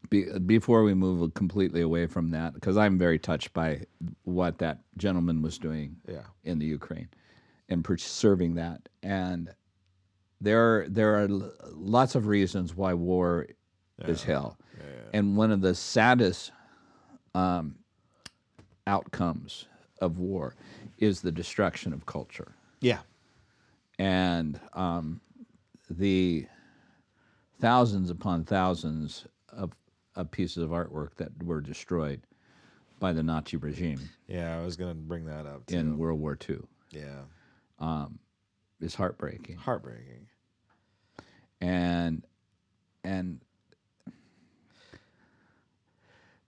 [0.09, 3.81] be, before we move completely away from that, because I'm very touched by
[4.23, 6.21] what that gentleman was doing Yeah.
[6.43, 7.09] in the Ukraine
[7.69, 8.87] and preserving that.
[9.03, 9.53] And
[10.39, 11.27] there there are
[11.73, 13.47] lots of reasons why war
[14.05, 14.57] is hell.
[15.13, 16.51] And one of the saddest
[17.35, 17.75] um,
[18.87, 19.67] outcomes
[19.99, 20.55] of war
[21.01, 22.53] is the destruction of culture.
[22.79, 22.99] Yeah.
[23.99, 25.19] And um,
[25.89, 26.45] the
[27.59, 29.71] thousands upon thousands of,
[30.15, 32.21] of pieces of artwork that were destroyed
[32.99, 34.57] by the Nazi regime Yeah.
[34.57, 35.75] I was gonna bring that up too.
[35.75, 36.59] in World War II
[36.91, 38.05] yeah.
[38.79, 39.57] is heartbreaking.
[39.57, 40.27] Heartbreaking.
[41.59, 42.23] and
[43.03, 43.39] and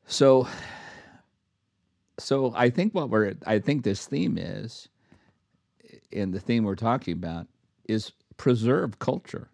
[0.06, 0.48] so
[2.20, 4.88] so i think what we're i think this theme is
[6.12, 7.48] and the theme we're talking about
[7.88, 9.50] is preserve culture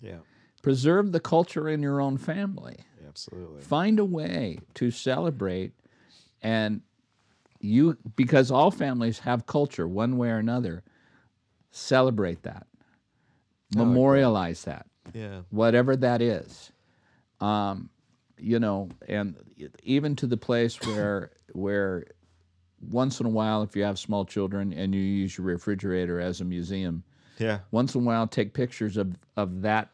[0.00, 0.18] Yeah.
[0.62, 3.62] preserve the culture in your own family Absolutely.
[3.62, 5.72] find a way to celebrate
[6.42, 6.80] and
[7.60, 10.82] you because all families have culture one way or another
[11.70, 12.66] celebrate that
[13.74, 15.42] memorialize that Yeah.
[15.50, 16.72] whatever that is.
[17.40, 17.90] Um,
[18.38, 19.36] you know, and
[19.82, 22.04] even to the place where where
[22.90, 26.40] once in a while, if you have small children and you use your refrigerator as
[26.40, 27.04] a museum,
[27.38, 27.60] Yeah.
[27.70, 29.88] once in a while take pictures of of that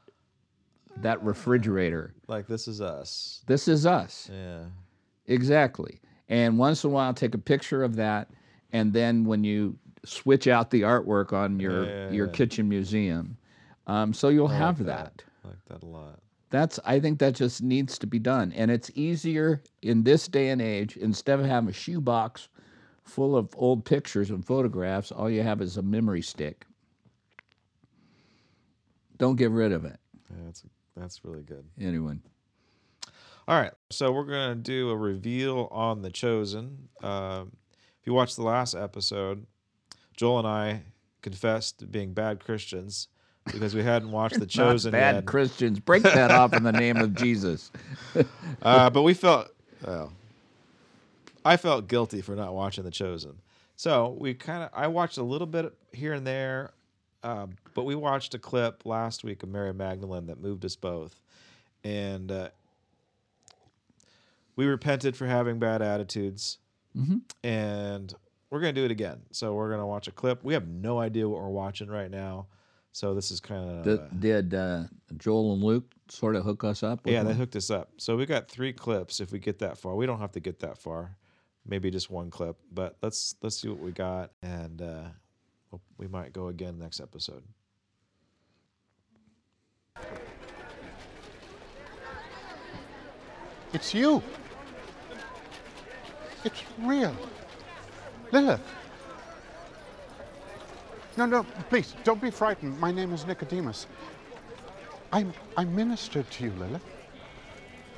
[1.03, 2.13] that refrigerator.
[2.27, 3.43] Like this is us.
[3.47, 4.29] This is us.
[4.33, 4.65] Yeah.
[5.27, 6.01] Exactly.
[6.29, 8.31] And once in a while take a picture of that
[8.73, 12.33] and then when you switch out the artwork on your Yeah, your yeah.
[12.33, 13.37] kitchen museum,
[13.87, 15.23] um, so you'll I like have that.
[15.45, 16.21] I like that a lot.
[16.51, 18.53] That's I think that just needs to be done.
[18.53, 22.49] And it's easier in this day and age, instead of having a shoebox
[23.05, 26.67] full of old pictures and photographs, all you have is a memory stick.
[29.19, 29.99] Don't get rid of it.
[30.31, 30.63] Yeah, that's
[30.97, 31.65] that's really good.
[31.79, 32.23] Anyone.
[33.47, 36.89] All right, so we're gonna do a reveal on the chosen.
[37.03, 37.53] Um,
[38.01, 39.47] if you watched the last episode,
[40.17, 40.83] Joel and I
[41.23, 43.09] confessed to being bad Christians
[43.53, 45.27] because we hadn't watched the chosen bad yet.
[45.27, 45.81] Christians.
[45.81, 47.71] Break that off in the name of Jesus.
[48.63, 49.49] uh, but we felt
[49.85, 50.13] well.
[51.45, 53.39] I felt guilty for not watching The Chosen.
[53.77, 56.73] So we kind of, I watched a little bit here and there,
[57.23, 61.19] um, but we watched a clip last week of Mary Magdalene that moved us both.
[61.85, 62.49] And uh,
[64.57, 66.59] we repented for having bad attitudes.
[67.45, 68.13] And
[68.51, 69.21] we're going to do it again.
[69.31, 70.43] So we're going to watch a clip.
[70.43, 72.47] We have no idea what we're watching right now.
[72.99, 73.85] So this is kind of.
[73.85, 74.83] Did, did uh,
[75.19, 77.05] Joel and Luke sort of hook us up?
[77.05, 77.93] with Yeah, they hooked us up.
[77.97, 79.21] So we got three clips.
[79.21, 81.15] If we get that far, we don't have to get that far.
[81.65, 85.05] Maybe just one clip, but let's let's see what we got, and uh,
[85.71, 87.45] we'll- we might go again next episode.
[93.73, 94.21] It's you.
[96.45, 97.15] It's real.
[98.33, 98.61] Lilith.
[101.19, 102.79] No, no, please, don't be frightened.
[102.79, 103.89] My name is Nicodemus.
[105.13, 106.85] I'm, I ministered to you, Lilith.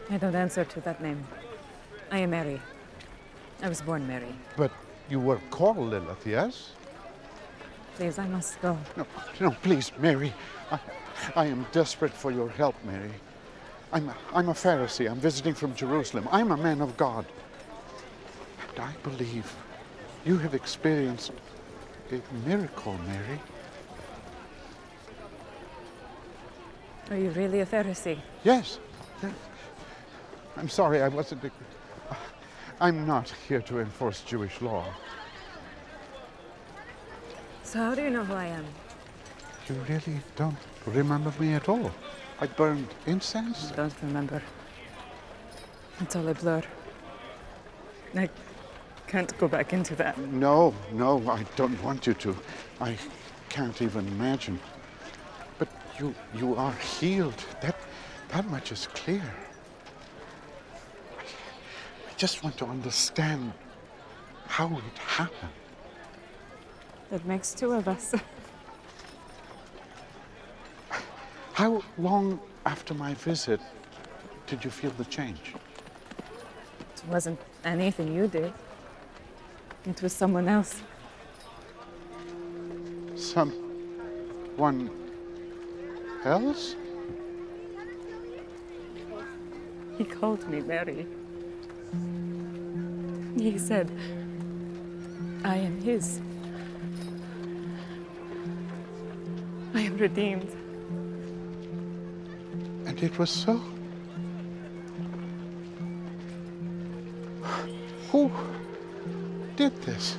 [0.09, 1.23] I don't answer to that name.
[2.11, 2.63] I am Mary.
[3.63, 4.35] I was born Mary.
[4.57, 4.73] But
[5.11, 6.73] you were called Lilith, yes?
[7.97, 8.79] Please, I must go.
[8.97, 9.07] No,
[9.39, 10.33] no, please, Mary.
[10.71, 10.79] I,
[11.37, 13.13] I am desperate for your help, Mary.
[13.93, 15.11] I'm I'm a Pharisee.
[15.11, 16.27] I'm visiting from Jerusalem.
[16.33, 17.27] I'm a man of God.
[18.71, 19.55] And I believe
[20.25, 21.33] you have experienced
[22.13, 23.41] a miracle, Mary.
[27.11, 28.19] Are you really a Pharisee?
[28.45, 28.79] Yes.
[30.57, 31.53] I'm sorry, I wasn't.
[32.81, 34.85] I'm not here to enforce Jewish law.
[37.63, 38.65] So how do you know who I am?
[39.69, 41.91] You really don't remember me at all.
[42.41, 43.71] I burned incense.
[43.73, 44.43] I don't remember.
[46.01, 46.63] It's all a blur.
[48.15, 48.29] I
[49.11, 50.17] can't go back into that.
[50.19, 52.37] No, no, I don't want you to.
[52.81, 52.97] I
[53.49, 54.61] can't even imagine.
[55.59, 55.69] But
[55.99, 57.45] you, you are healed.
[57.61, 57.77] That,
[58.29, 59.35] that much is clear.
[61.19, 63.53] I just want to understand
[64.47, 65.59] how it happened.
[67.11, 68.15] That makes two of us.
[71.55, 73.61] How long after my visit
[74.47, 75.55] did you feel the change?
[76.97, 78.53] It wasn't anything you did.
[79.87, 80.83] It was someone else.
[83.15, 84.91] Someone
[86.25, 86.77] else?
[89.97, 91.07] He called me Mary.
[93.39, 93.91] He said,
[95.45, 96.21] I am his.
[99.73, 100.51] I am redeemed.
[102.87, 103.63] And it was so?
[109.61, 110.17] Did this?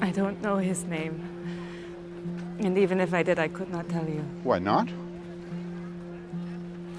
[0.00, 1.16] I don't know his name.
[2.60, 4.24] And even if I did, I could not tell you.
[4.44, 4.88] Why not?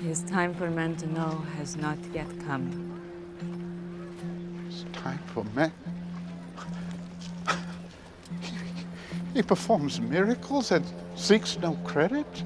[0.04, 2.66] His time for men to know has not yet come.
[4.68, 5.72] It's time for men.
[8.42, 8.56] He,
[9.36, 10.84] he performs miracles and
[11.16, 12.44] seeks no credit?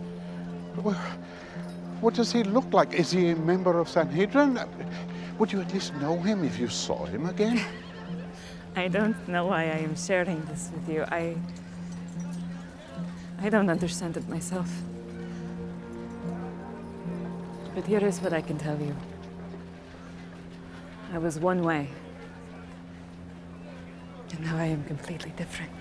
[0.84, 1.02] Well,
[2.00, 2.94] what does he look like?
[2.94, 4.60] Is he a member of Sanhedrin?
[5.40, 7.60] Would you at least know him if you saw him again?
[8.78, 11.06] I don't know why I am sharing this with you.
[11.10, 11.38] I.
[13.40, 14.70] I don't understand it myself.
[17.74, 18.96] But here is what I can tell you
[21.14, 21.88] I was one way,
[24.32, 25.72] and now I am completely different.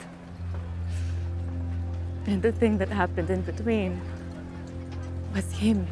[2.26, 4.00] And the thing that happened in between
[5.34, 5.86] was him.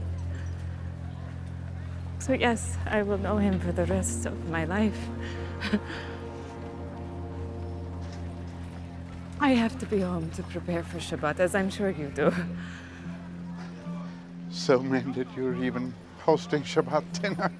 [2.20, 4.98] So, yes, I will know him for the rest of my life.
[9.42, 12.32] I have to be home to prepare for Shabbat, as I'm sure you do.
[14.52, 17.50] So men that you're even hosting Shabbat dinner.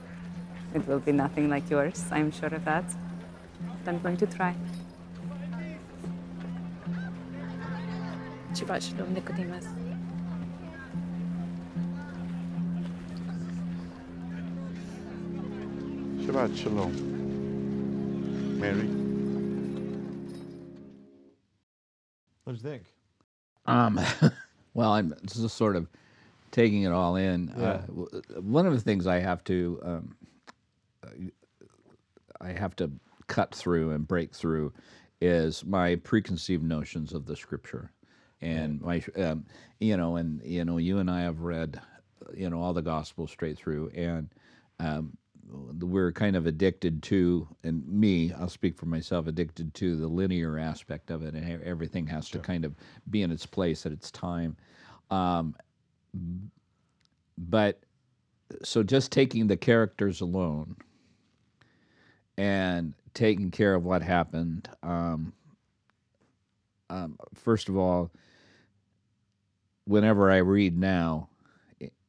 [0.74, 2.84] It will be nothing like yours, I'm sure of that.
[3.84, 4.54] But I'm going to try.
[8.52, 9.66] Shabbat Shalom, Nicodemus.
[16.24, 16.92] Shabbat Shalom.
[18.60, 19.01] Mary.
[22.52, 22.84] What do you think?
[23.64, 23.98] Um,
[24.74, 25.88] well, I'm just sort of
[26.50, 27.50] taking it all in.
[27.56, 27.80] Yeah.
[27.94, 30.16] Uh, one of the things I have to um,
[32.42, 32.90] I have to
[33.26, 34.74] cut through and break through
[35.22, 37.90] is my preconceived notions of the scripture,
[38.42, 39.46] and my um,
[39.80, 41.80] you know, and you know, you and I have read
[42.36, 44.28] you know all the gospels straight through, and
[44.78, 45.16] um,
[45.80, 50.58] we're kind of addicted to, and me, I'll speak for myself, addicted to the linear
[50.58, 52.74] aspect of it, and everything has to kind of
[53.10, 54.56] be in its place at its time.
[55.10, 55.54] Um,
[57.36, 57.80] but
[58.62, 60.76] so just taking the characters alone,
[62.38, 64.68] and taking care of what happened.
[64.82, 65.34] Um,
[66.88, 68.10] um, first of all,
[69.84, 71.28] whenever I read now,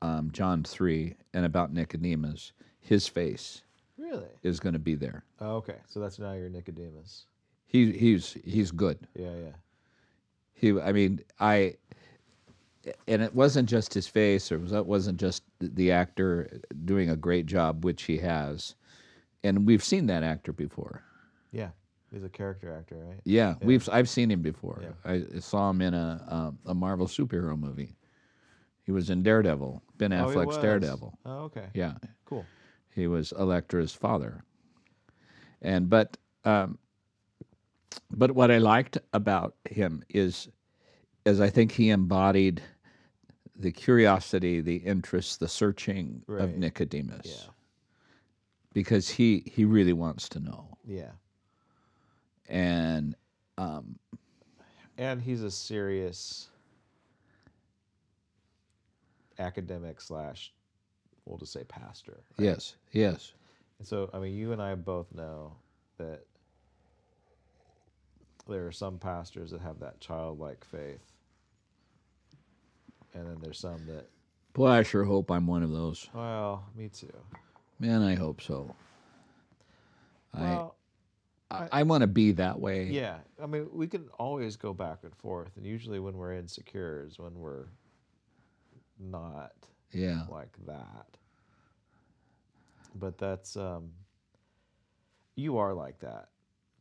[0.02, 2.54] um, John three and about Nicodemus,
[2.84, 3.62] his face
[3.98, 4.28] Really?
[4.44, 5.24] is going to be there.
[5.40, 5.78] Oh, okay.
[5.88, 7.26] So that's now your Nicodemus.
[7.66, 9.00] He he's he's good.
[9.16, 9.56] Yeah, yeah.
[10.54, 11.76] He, I mean, I,
[13.08, 17.10] and it wasn't just his face, or it, was, it wasn't just the actor doing
[17.10, 18.76] a great job, which he has,
[19.44, 21.04] and we've seen that actor before.
[21.52, 21.70] Yeah.
[22.12, 23.20] He's a character actor, right?
[23.24, 24.80] Yeah, we've I've seen him before.
[24.84, 25.12] Yeah.
[25.34, 27.96] I saw him in a um, a Marvel superhero movie.
[28.84, 30.58] He was in Daredevil, Ben Oh, Affleck's was.
[30.60, 31.18] Daredevil.
[31.26, 31.70] Oh, okay.
[31.74, 31.94] Yeah,
[32.26, 32.46] Cool.
[32.96, 34.44] He was Elektra's father.
[35.62, 36.78] And but um,
[38.12, 40.50] but what I liked about him is
[41.26, 42.62] is I think he embodied
[43.56, 46.44] the curiosity, the interest, the searching Right.
[46.44, 47.26] of Nicodemus.
[47.26, 47.52] Yeah.
[48.74, 50.78] Because he he really wants to know.
[50.86, 51.12] Yeah.
[52.50, 53.16] And
[53.58, 53.98] um,
[54.98, 56.50] And he's a serious
[59.40, 60.54] academic slash,
[61.26, 62.20] we'll just say pastor.
[62.38, 62.46] right?
[62.46, 63.34] yes, yes.
[63.80, 65.56] And so, I mean, you and I both know
[65.98, 66.22] that
[68.48, 71.02] there are some pastors that have that childlike faith,
[73.14, 74.08] and then there's some that,
[74.54, 76.08] Boy, I sure hope I'm one of those.
[76.14, 77.12] well, me too.
[77.80, 78.76] Man, I hope so.
[80.38, 80.76] Well,
[81.52, 82.86] I, I want to be that way.
[82.86, 83.18] yeah.
[83.42, 87.20] I mean, we can always go back and forth, and usually when we're insecure is
[87.20, 87.66] when we're
[89.00, 89.52] not
[89.94, 90.24] Yeah.
[90.30, 91.08] like that.
[92.96, 93.92] But that's um
[95.36, 96.30] you are like that.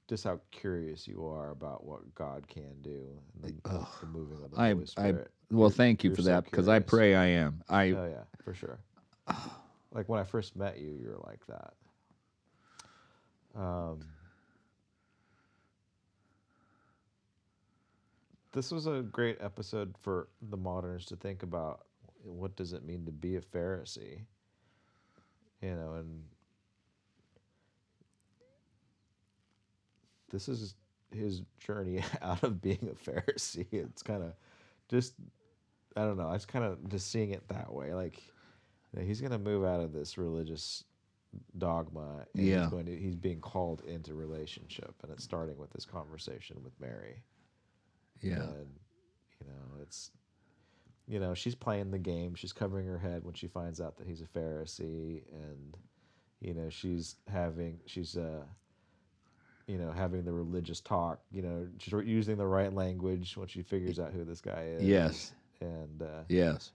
[0.09, 3.09] Just how curious you are about what God can do
[3.43, 5.31] and the, the, the moving of the I, Holy I, Spirit.
[5.51, 7.63] well, thank you you're for so that because I pray I am.
[7.69, 8.81] I, Oh yeah, for sure.
[9.93, 11.75] like when I first met you, you were like that.
[13.55, 14.01] Um,
[18.53, 21.87] this was a great episode for the moderns to think about.
[22.25, 24.21] What does it mean to be a Pharisee?
[25.61, 26.25] You know, and
[30.31, 30.75] this is
[31.13, 33.67] his journey out of being a Pharisee.
[33.73, 34.33] It's kind of
[34.89, 35.15] just
[35.97, 36.29] I don't know.
[36.29, 37.95] I was kind of just seeing it that way.
[37.95, 38.23] Like
[38.93, 40.85] you know, he's going to move out of this religious
[41.59, 42.27] dogma.
[42.35, 42.63] And Yeah.
[42.63, 42.97] He's going to.
[42.97, 47.23] He's being called into relationship, and it's starting with this conversation with Mary.
[48.21, 48.43] yeah.
[48.43, 48.69] And
[49.41, 50.11] you know, it's
[51.13, 52.35] you know, she's playing the game.
[52.35, 55.77] She's covering her head when she finds out that he's a Pharisee, and
[56.41, 58.45] you know, she's having she's uh
[59.67, 61.21] you know having the religious talk.
[61.31, 64.83] You know, she's using the right language when she figures out who this guy is.
[64.85, 65.33] Yes.
[65.61, 66.73] And uh, Yes.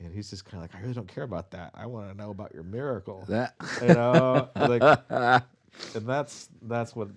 [0.00, 1.72] and he's just kind of like, I really don't care about that.
[1.74, 3.26] I want to know about your miracle.
[3.28, 3.54] That.
[3.82, 4.82] you know, like,
[5.94, 7.08] and that's that's what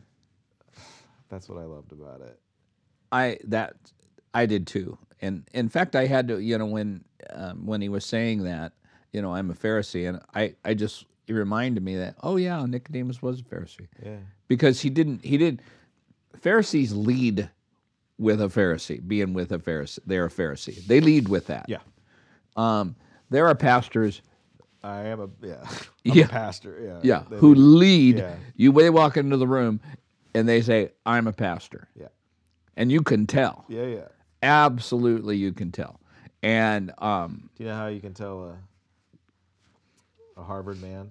[1.29, 2.37] that's what I loved about it.
[3.09, 3.77] I that
[4.33, 6.39] I did too, and in fact, I had to.
[6.39, 7.03] You know, when
[7.33, 8.73] um, when he was saying that,
[9.13, 12.65] you know, I'm a Pharisee, and I I just it reminded me that oh yeah,
[12.65, 14.17] Nicodemus was a Pharisee Yeah.
[14.47, 15.61] because he didn't he didn't.
[16.39, 17.49] Pharisees lead
[18.17, 19.99] with a Pharisee, being with a Pharisee.
[20.05, 20.85] They're a Pharisee.
[20.85, 21.65] They lead with that.
[21.67, 21.79] Yeah.
[22.55, 22.95] Um,
[23.29, 24.21] there are pastors,
[24.83, 25.55] I am a yeah.
[26.05, 26.25] I'm Yeah.
[26.25, 26.79] a pastor.
[26.81, 26.99] Yeah.
[27.03, 27.61] yeah, They who do.
[27.61, 28.17] lead.
[28.17, 28.35] Yeah.
[28.55, 29.79] You they walk into the room,
[30.35, 32.09] and they say, "I'm a pastor," Yeah.
[32.77, 33.65] and you can tell.
[33.67, 33.85] Yeah.
[33.87, 34.07] Yeah.
[34.45, 35.99] Absolutely, you can tell.
[36.43, 38.57] And um, Do you know how you can tell a
[40.39, 41.09] a Harvard man?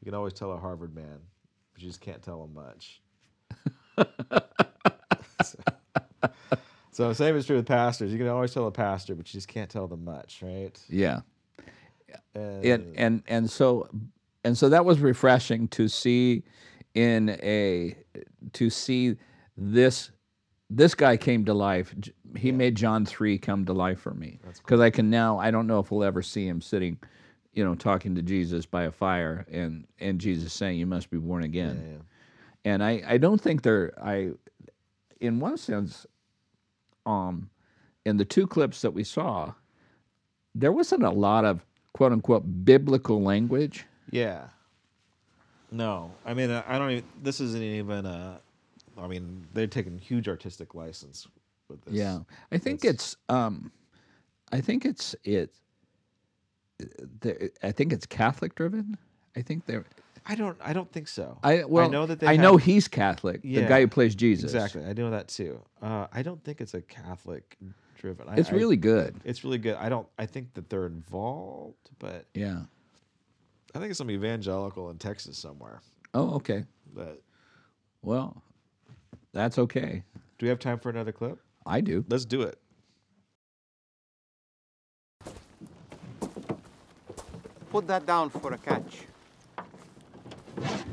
[0.00, 1.18] You can always tell a Harvard man,
[1.72, 3.02] but you just can't tell him much.
[5.42, 5.58] so,
[6.92, 8.12] so same is true with pastors.
[8.12, 10.78] You can always tell a pastor, but you just can't tell them much, right?
[12.08, 13.88] yeah, And, and and and so
[14.44, 16.44] and so that was refreshing to see
[16.94, 17.96] in a
[18.52, 19.16] to see
[19.56, 20.10] this
[20.68, 21.94] this guy came to life
[22.36, 25.66] he made john 3 come to life for me because i can now i don't
[25.66, 26.98] know if we'll ever see him sitting
[27.52, 31.18] you know talking to jesus by a fire and and jesus saying you must be
[31.18, 32.72] born again yeah, yeah.
[32.72, 34.32] and I, I don't think they're I
[35.20, 36.06] in one sense
[37.06, 37.48] um
[38.04, 39.54] in the two clips that we saw
[40.54, 44.48] there wasn't a lot of quote unquote biblical language Yeah.
[45.70, 47.04] No, I mean, I I don't even.
[47.22, 48.40] This isn't even a.
[48.98, 51.26] I mean, they're taking huge artistic license
[51.68, 51.94] with this.
[51.94, 52.20] yeah
[52.52, 53.72] i think That's- it's um
[54.52, 55.52] i think it's it
[57.62, 58.96] i think it's catholic driven
[59.36, 59.84] i think they're
[60.28, 60.56] I don't.
[60.60, 61.38] I don't think so.
[61.44, 62.26] i well I know that they.
[62.26, 64.84] i know he's catholic the guy who plays jesus exactly.
[64.84, 65.60] I know that too.
[65.80, 67.56] Uh, I don't think it's a Catholic
[67.96, 68.28] driven.
[68.28, 69.76] I, it's I- really good It's really good.
[69.76, 70.08] I don't.
[70.18, 72.62] I think that they're involved, but yeah
[73.72, 75.80] I think it's some evangelical in Texas somewhere.
[76.12, 76.64] Oh, okay.
[76.92, 77.22] But
[78.02, 78.42] Well,
[79.36, 80.02] that's okay.
[80.38, 81.38] do we have time for another clip?
[81.64, 82.04] I do.
[82.08, 82.58] Let's do it.
[87.70, 89.02] Put that down for a catch.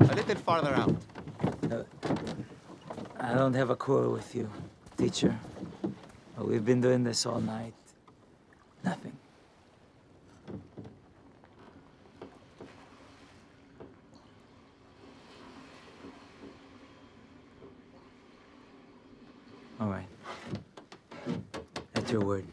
[0.02, 0.96] A little farther out.
[1.72, 1.84] Uh,
[3.20, 4.50] I don't have a quarrel with you,
[4.98, 5.39] teacher.
[6.36, 7.74] But we've been doing this all night.
[8.84, 9.14] Nothing.
[19.84, 20.07] All right.
[21.93, 22.45] That's your word.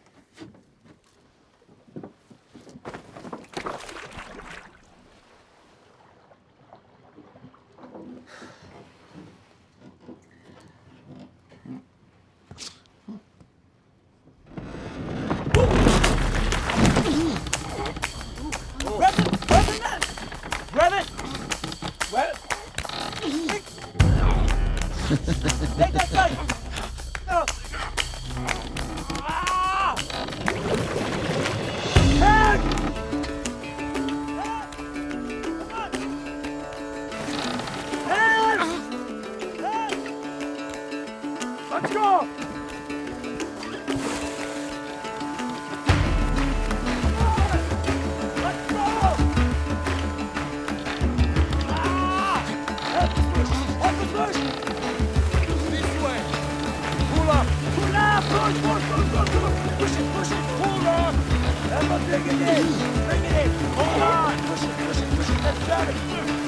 [65.73, 66.40] I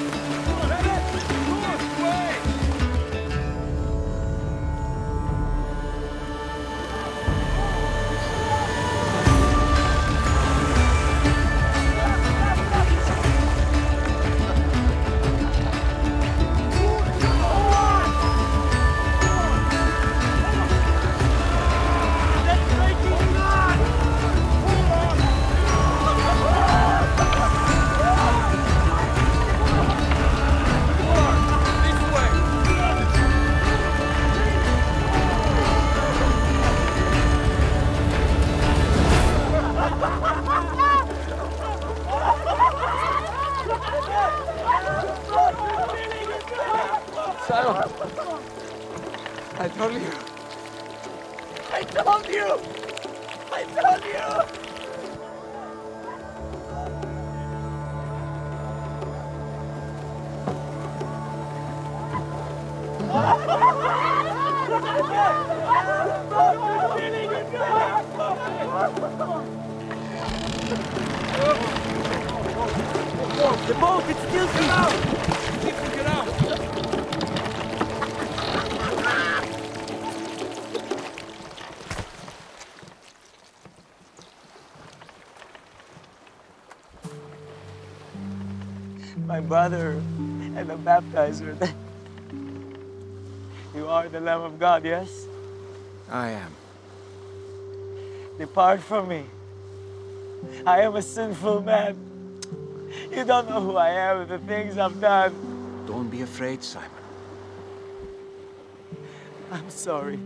[90.82, 91.74] the baptizer.
[93.74, 95.26] You are the Lamb of God, yes?
[96.10, 96.52] I am.
[98.36, 99.24] Depart from me.
[100.66, 101.96] I am a sinful man.
[103.10, 105.32] You don't know who I am and the things I've done.
[105.86, 106.90] Don't be afraid, Simon.
[109.50, 110.18] I'm sorry.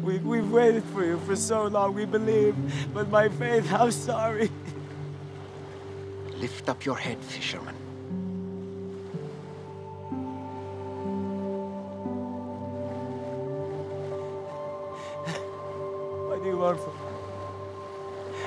[0.00, 2.54] We, we've waited for you for so long, we believe.
[2.94, 4.48] But my faith, I'm sorry.
[6.36, 7.74] Lift up your head, fisherman.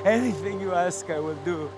[0.05, 1.69] Anything you ask, I will do.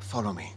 [0.00, 0.52] Follow me.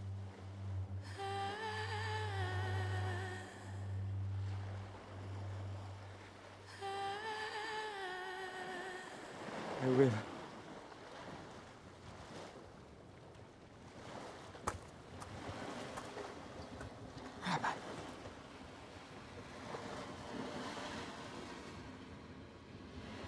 [9.84, 10.12] I will.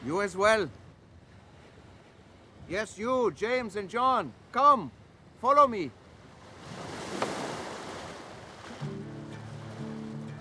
[0.06, 0.68] You as well.
[2.68, 4.34] Yes, you, James and John.
[4.52, 4.92] Come,
[5.40, 5.92] follow me.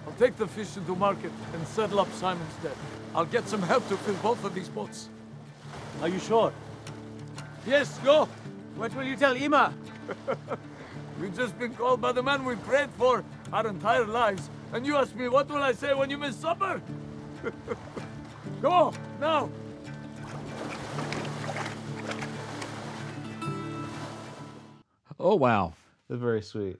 [0.06, 2.76] I'll take the fish into market and settle up Simon's debt.
[3.14, 5.10] I'll get some help to fill both of these boats.
[6.00, 6.50] Are you sure?
[7.66, 8.26] Yes, go!
[8.76, 9.74] What will you tell Ima?
[11.20, 13.22] We've just been called by the man we prayed for
[13.52, 14.48] our entire lives.
[14.72, 16.80] And you ask me, what will I say when you miss supper?
[18.62, 19.50] go, now!
[25.24, 25.72] Oh wow.
[26.06, 26.76] that's very sweet.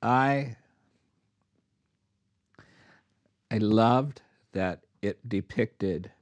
[0.00, 0.54] I
[3.50, 6.12] I loved that it depicted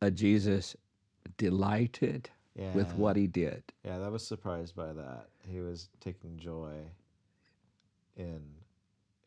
[0.00, 0.74] a Jesus
[1.36, 3.62] delighted with what he did.
[3.84, 5.26] Yeah, that was surprised by that.
[5.46, 6.72] He was taking joy
[8.16, 8.40] in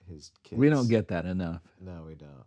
[0.10, 0.60] his kids.
[0.60, 1.62] We don't get that enough.
[1.80, 2.46] No, we don't.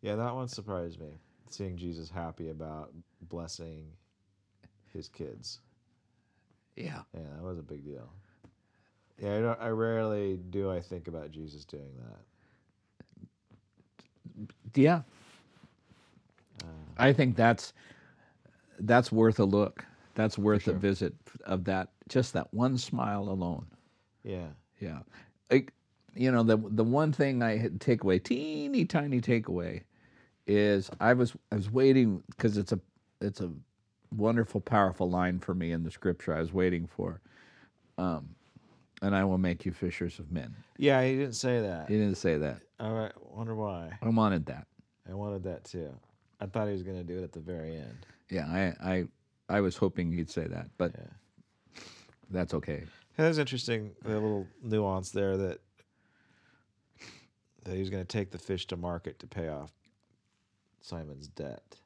[0.00, 1.18] Yeah, that one surprised me.
[1.50, 3.88] Seeing Jesus happy about blessing
[4.94, 5.60] his kids.
[6.76, 7.02] Yeah.
[7.14, 8.10] Yeah, that was a big deal.
[9.18, 12.18] Yeah, I, don't, I rarely do I think about Jesus doing that.
[14.74, 15.02] Yeah.
[16.62, 16.66] Uh,
[16.98, 17.72] I think that's
[18.80, 19.84] that's worth a look.
[20.14, 21.14] That's worth a visit
[21.44, 23.66] of that just that one smile alone.
[24.24, 24.48] Yeah,
[24.80, 25.00] Yeah.
[25.50, 25.72] Like,
[26.14, 29.82] you know, the the one thing I had take away, teeny tiny takeaway,
[30.46, 32.80] is I was I was waiting because it's a
[33.20, 33.50] it's a
[34.16, 36.34] wonderful, powerful line for me in the scripture.
[36.34, 37.20] I was waiting for,
[37.98, 38.30] um,
[39.00, 40.54] and I will make you fishers of men.
[40.78, 41.02] yeah.
[41.04, 41.88] He didn't say that.
[41.88, 42.60] He didn't say that.
[42.78, 43.98] I wonder why.
[44.02, 44.66] I wanted that.
[45.08, 45.90] I wanted that too.
[46.40, 48.06] I thought he was going to do it at the very end.
[48.30, 49.04] Yeah, I I
[49.48, 51.82] I was hoping he'd say that, but Yeah.
[52.30, 52.84] that's okay.
[53.18, 53.92] Yeah, That's interesting.
[54.02, 55.60] The little nuance there that
[57.64, 59.70] that he was going to take the fish to market to pay off
[60.80, 61.76] Simon's debt.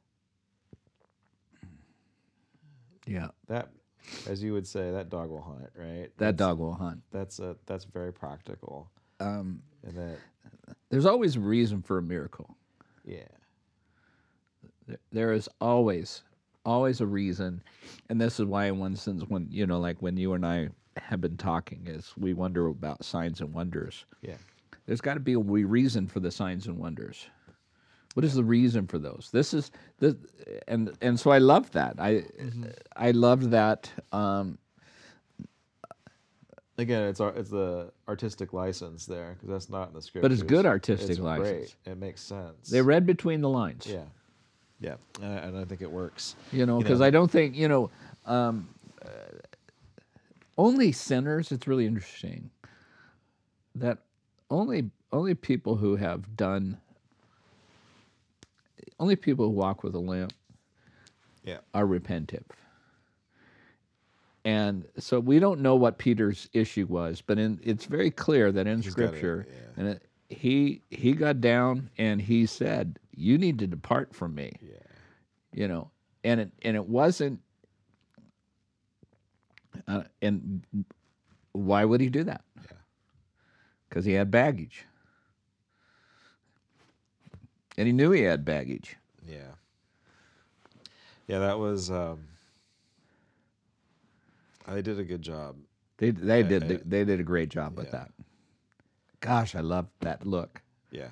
[3.06, 3.70] Yeah, That,
[4.28, 6.10] as you would say, that dog will hunt, right?
[6.16, 7.02] that That's- dog will hunt.
[7.10, 8.90] That's a that's very practical,
[9.20, 10.18] Um, and that
[10.88, 12.56] there's always a reason for a miracle.
[13.04, 13.28] yeah,
[15.10, 16.22] There- is always
[16.64, 17.62] always a reason.
[18.08, 20.68] And this is why in one sense when you know like when you and i
[20.96, 24.04] have been talking is we wonder about signs and wonders.
[24.22, 24.38] Yeah,
[24.86, 27.28] there's got to be a reason for the signs and wonders
[28.16, 30.16] what is the reason for those this is the
[30.68, 32.24] and and so i love that i
[32.96, 34.58] i loved that um
[36.78, 40.20] Again, it's our it's the artistic license there because that's not in the script.
[40.20, 41.48] But it's good artistic license.
[41.48, 41.92] Great.
[41.92, 42.68] It makes sense.
[42.68, 44.02] they read between the lines Yeah,
[44.78, 46.36] yeah, and I, and I think it works.
[46.52, 47.90] you know because i don't think you know
[48.26, 48.68] um,
[49.02, 49.08] uh,
[50.58, 52.50] only sinners it's really interesting
[53.74, 53.96] that
[54.50, 56.76] only only people who have done
[58.98, 60.32] only people who walk with a limp
[61.44, 62.44] Yeah, are repentive
[64.44, 68.66] and so we don't know what peter's issue was but in, it's very clear that
[68.66, 69.54] in gotta- scripture yeah.
[69.76, 74.52] and it, he he got down and he said you need to depart from me.
[74.60, 74.72] Yeah,
[75.52, 75.90] you know
[76.24, 77.40] and it and it wasn't
[79.86, 80.64] uh, and
[81.52, 82.42] why would he do that?
[82.56, 82.76] Yeah.
[83.88, 84.84] because he had baggage
[87.76, 88.96] and he knew he had baggage.
[89.26, 89.52] Yeah,
[91.26, 91.38] yeah.
[91.40, 91.90] That was.
[91.90, 92.28] um
[94.68, 95.56] I did a good job.
[95.98, 98.10] they they Uh, did uh, they did a great job with that.
[99.20, 100.62] Gosh i loved that look.
[100.90, 101.10] Yeah,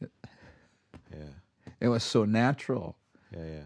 [0.00, 1.32] yeah,
[1.80, 2.96] it was so natural.
[3.32, 3.62] Yeah, yeah.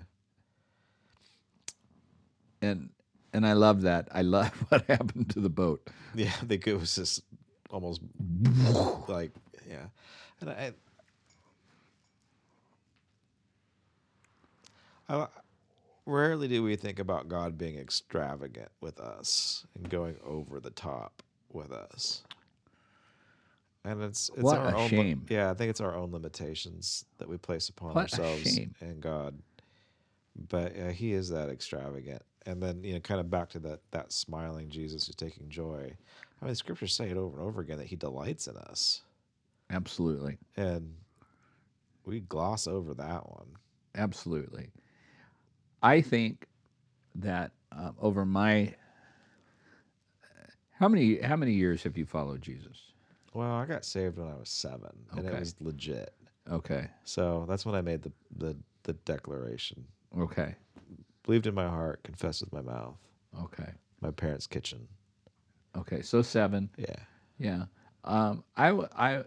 [2.62, 2.90] and
[3.32, 4.08] and i love that.
[4.12, 5.88] I love what happened to the boat.
[6.14, 7.22] Yeah, I think it was just
[7.70, 8.00] almost
[9.08, 9.32] like
[9.68, 9.86] yeah,
[10.40, 10.72] and I,
[15.22, 15.28] I
[16.06, 21.22] rarely do we think about God being extravagant with us and going over the top
[21.52, 22.22] with us.
[23.84, 25.26] And it's it's What our a own li- shame.
[25.28, 29.38] yeah, I think it's our own limitations that we place upon What ourselves and God.
[30.48, 32.22] But yeah, he is that extravagant.
[32.46, 35.92] And then, you know, kind of back to that that smiling Jesus who's taking joy.
[36.40, 39.02] I mean, the scriptures say it over and over again that he delights in us.
[39.70, 40.94] absolutely And
[42.04, 43.56] we gloss over that one.
[43.94, 44.70] Absolutely.
[45.85, 46.47] I think
[47.16, 48.74] that uh, over my
[50.72, 52.93] how many how many years have you followed Jesus?
[53.32, 56.14] Well, I got saved when I was seven, and it was legit.
[56.51, 56.89] Okay.
[57.05, 59.85] So that's when I made the, the, the declaration.
[60.18, 60.55] Okay.
[61.24, 62.97] Believed in my heart, confessed with my mouth.
[63.43, 63.72] Okay.
[64.01, 64.87] My parents' kitchen.
[65.76, 66.03] Okay.
[66.03, 66.70] So seven.
[66.76, 66.97] Yeah.
[67.39, 67.64] Yeah.
[68.05, 69.22] Um, I w- I, uh,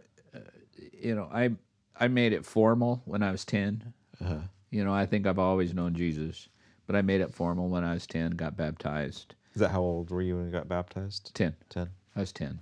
[0.94, 1.52] you know I
[2.00, 3.94] I made it formal when I was ten.
[4.24, 4.40] Uh-huh.
[4.70, 6.50] You know I think I've always known Jesus,
[6.86, 8.32] but I made it formal when I was ten.
[8.32, 9.36] Got baptized.
[9.54, 11.32] Is that how old were you when you got baptized?
[11.34, 11.56] Ten.
[11.70, 11.90] 10.
[12.16, 12.60] I was 10.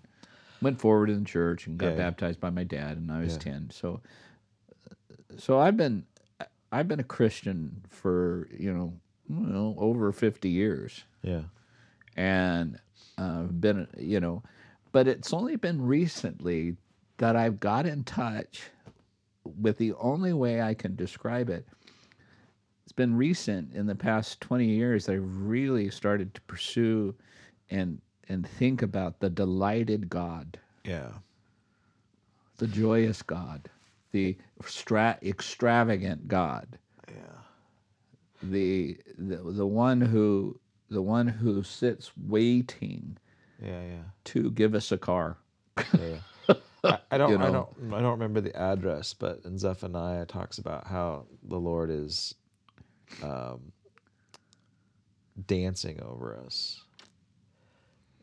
[0.61, 1.97] Went forward in the church and got Yeah, yeah.
[1.97, 3.39] baptized by my dad and I was Yeah.
[3.39, 3.69] 10.
[3.71, 3.99] So
[5.37, 6.05] so I've been
[6.71, 8.93] I've been a Christian for, you know,
[9.29, 11.43] you know over 50 years Yeah.
[12.15, 12.79] and
[13.17, 14.43] uh, been, you know,
[14.91, 16.77] but it's only been recently
[17.17, 18.69] that I've got in touch
[19.43, 21.65] with the only way I can describe it
[22.85, 27.15] it's been recent in the past 20 years I've really started to pursue
[27.71, 31.09] and and think about the delighted God, Yeah.
[32.57, 33.69] the joyous God,
[34.11, 36.79] the stra- extravagant God.
[37.07, 37.13] Yeah.
[38.43, 40.59] the the the one who
[40.89, 43.17] the one who sits waiting
[43.63, 43.81] Yeah.
[43.81, 44.03] Yeah.
[44.25, 45.37] to give us a car.
[45.97, 46.17] Yeah.
[46.83, 47.31] I, I don't.
[47.31, 47.69] You I don't.
[47.93, 52.35] I don't remember the address, but in Zephaniah it talks about how the Lord is,
[53.23, 53.71] um,
[55.47, 56.83] dancing over us,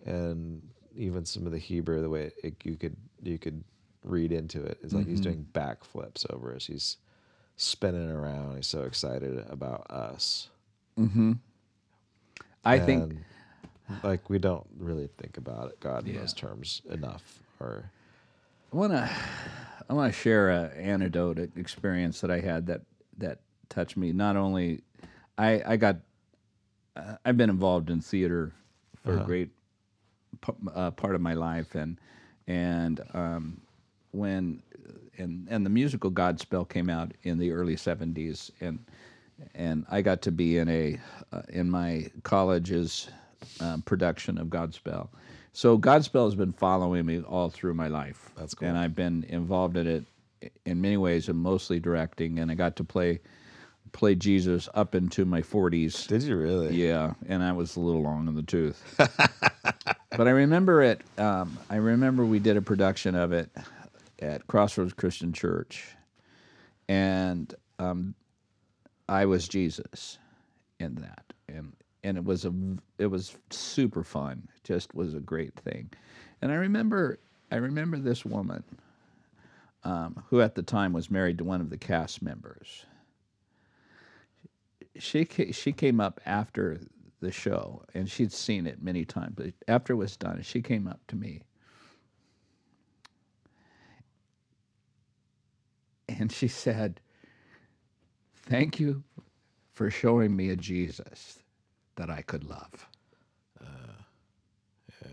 [0.04, 0.62] and
[0.96, 3.62] even some of the Hebrew, the way it, you could you could
[4.04, 6.66] read into it is like he's doing backflips over us.
[6.66, 6.96] He's
[7.56, 8.56] spinning around.
[8.56, 10.48] He's so excited about us.
[12.64, 13.12] I think
[14.02, 17.40] like we don't really think about it, God in those terms enough.
[17.60, 17.90] Or
[18.72, 19.10] I want to
[19.88, 22.82] I want to share an anecdote experience that I had that
[23.18, 23.40] that
[23.72, 24.12] touched me.
[24.12, 24.82] Not only
[25.38, 25.96] I I got
[26.96, 28.52] uh, I've been involved in theater
[29.02, 29.50] for a great
[30.40, 31.98] p- uh, part of my life, and
[32.46, 33.60] and um,
[34.12, 34.62] when
[35.18, 38.78] and and the musical Godspell came out in the early '70s, and
[39.54, 41.00] and I got to be in a
[41.32, 43.08] uh, in my college's
[43.60, 45.08] um, production of Godspell.
[45.52, 48.30] So Godspell has been following me all through my life.
[48.36, 48.68] That's cool.
[48.68, 50.04] And I've been involved in it
[50.64, 52.38] in many ways, and mostly directing.
[52.38, 53.20] And I got to play
[53.92, 56.06] play Jesus up into my 40s.
[56.08, 56.74] did you really?
[56.74, 58.82] Yeah, and I was a little long in the tooth.
[58.96, 61.02] but I remember it.
[61.18, 63.50] Um, I remember we did a production of it
[64.20, 65.86] at Crossroads Christian Church,
[66.88, 68.14] and um,
[69.08, 70.18] I was Jesus
[70.80, 71.72] in that, and
[72.02, 72.52] and it was a
[72.98, 74.48] it was super fun.
[74.56, 75.90] It just was a great thing,
[76.40, 77.18] and I remember
[77.50, 78.64] I remember this woman.
[79.84, 82.86] Um, who at the time was married to one of the cast members
[84.98, 86.80] she she came up after
[87.20, 90.86] the show and she'd seen it many times but after it was done she came
[90.88, 91.42] up to me
[96.08, 97.00] and she said
[98.46, 99.02] thank you
[99.72, 101.40] for showing me a jesus
[101.96, 102.88] that i could love
[103.60, 103.66] uh,
[105.02, 105.08] Yeah.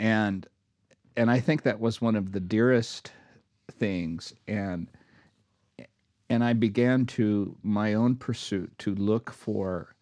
[0.00, 0.46] and
[1.16, 3.12] and i think that was one of the dearest
[3.72, 4.88] things and
[6.30, 9.94] and I began to my own pursuit to look for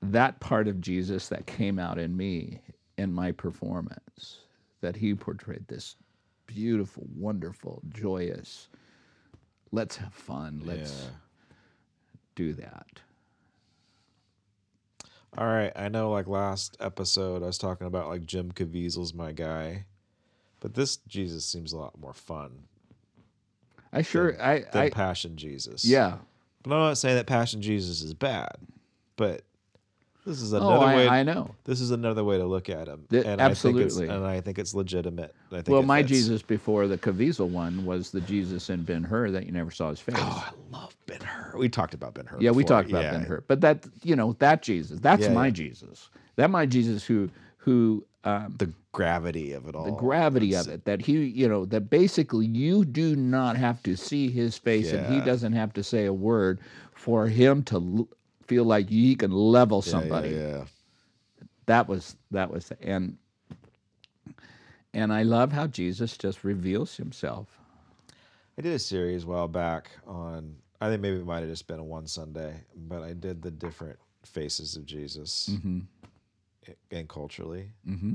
[0.00, 2.62] that part of Jesus that came out in me
[2.96, 4.38] in my performance
[4.80, 5.96] that he portrayed this
[6.46, 8.68] beautiful wonderful joyous
[9.72, 11.10] let's have fun let's Yeah.
[12.34, 13.00] do that
[15.38, 16.10] All right, I know.
[16.10, 19.84] Like last episode, I was talking about like Jim Caviezel's my guy,
[20.58, 22.64] but this Jesus seems a lot more fun
[23.92, 25.84] I sure I than I Passion Jesus.
[25.84, 26.18] yeah
[26.62, 28.56] but I'm not saying that Passion Jesus is bad,
[29.16, 29.42] but
[30.26, 31.08] this is oh another I, way.
[31.08, 34.08] I know This is another way to look at him, Th- and I think absolutely.
[34.08, 35.34] and I think it's legitimate.
[35.50, 36.10] I think well my fits.
[36.10, 39.88] Jesus before the Caviezel one was the Jesus in Ben Hur that you never saw
[39.88, 41.56] his face Oh, I love Ben Hur.
[41.56, 42.36] We talked about Ben Hur.
[42.40, 43.12] Yeah, we talked about Yeah.
[43.12, 45.52] Ben Hur, but that you know that Jesus, that's Yeah, my yeah.
[45.52, 46.10] Jesus.
[46.36, 49.84] That my Jesus who who um, The gravity of it all.
[49.84, 50.84] the gravity of it.
[50.84, 55.06] That he you know that basically you do not have to see his face, and
[55.14, 56.60] he doesn't have to say a word
[56.94, 58.08] for him to l-
[58.46, 60.30] feel like he can level somebody.
[60.30, 60.64] Yeah, yeah.
[61.66, 63.16] That was that was and
[64.92, 67.46] and I love how Jesus just reveals himself.
[68.58, 70.56] I did a series a while back on.
[70.80, 73.50] I think maybe it might have just been a one Sunday, but I did the
[73.50, 75.80] different faces of Jesus, Mm-hmm.
[76.90, 77.70] and culturally.
[77.88, 78.14] Mm-hmm.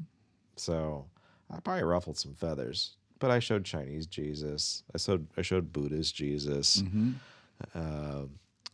[0.55, 1.05] So
[1.51, 4.83] I probably ruffled some feathers, but I showed Chinese Jesus.
[4.93, 7.11] I showed I showed Buddhist Jesus, Mm-hmm.
[7.73, 8.25] uh,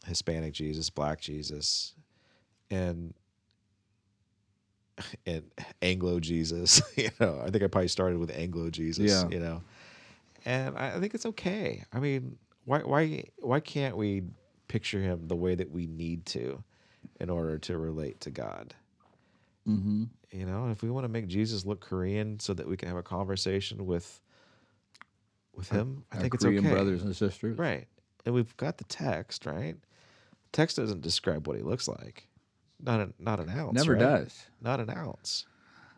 [0.07, 1.93] Hispanic Jesus, Black Jesus,
[2.69, 3.13] and
[5.25, 5.43] and
[5.81, 6.81] Anglo Jesus.
[6.95, 9.11] you know, I think I probably started with Anglo Jesus.
[9.11, 9.29] Yeah.
[9.29, 9.61] You know,
[10.45, 11.83] and I I think it's okay.
[11.93, 14.23] I mean, why why why can't we
[14.67, 16.63] picture him the way that we need to
[17.19, 18.73] in order to relate to God?
[19.67, 20.03] Mm-hmm.
[20.31, 22.97] You know, if we want to make Jesus look Korean so that we can have
[22.97, 24.19] a conversation with
[25.53, 26.73] with him, I think it's Korean okay.
[26.73, 27.57] brothers and sisters.
[27.57, 27.87] Right.
[28.25, 29.75] And we've got the text, right?
[30.51, 32.27] Text doesn't describe what he looks like.
[32.79, 33.73] Not an not an ounce.
[33.73, 33.99] Never right?
[33.99, 34.45] does.
[34.61, 35.45] Not an ounce.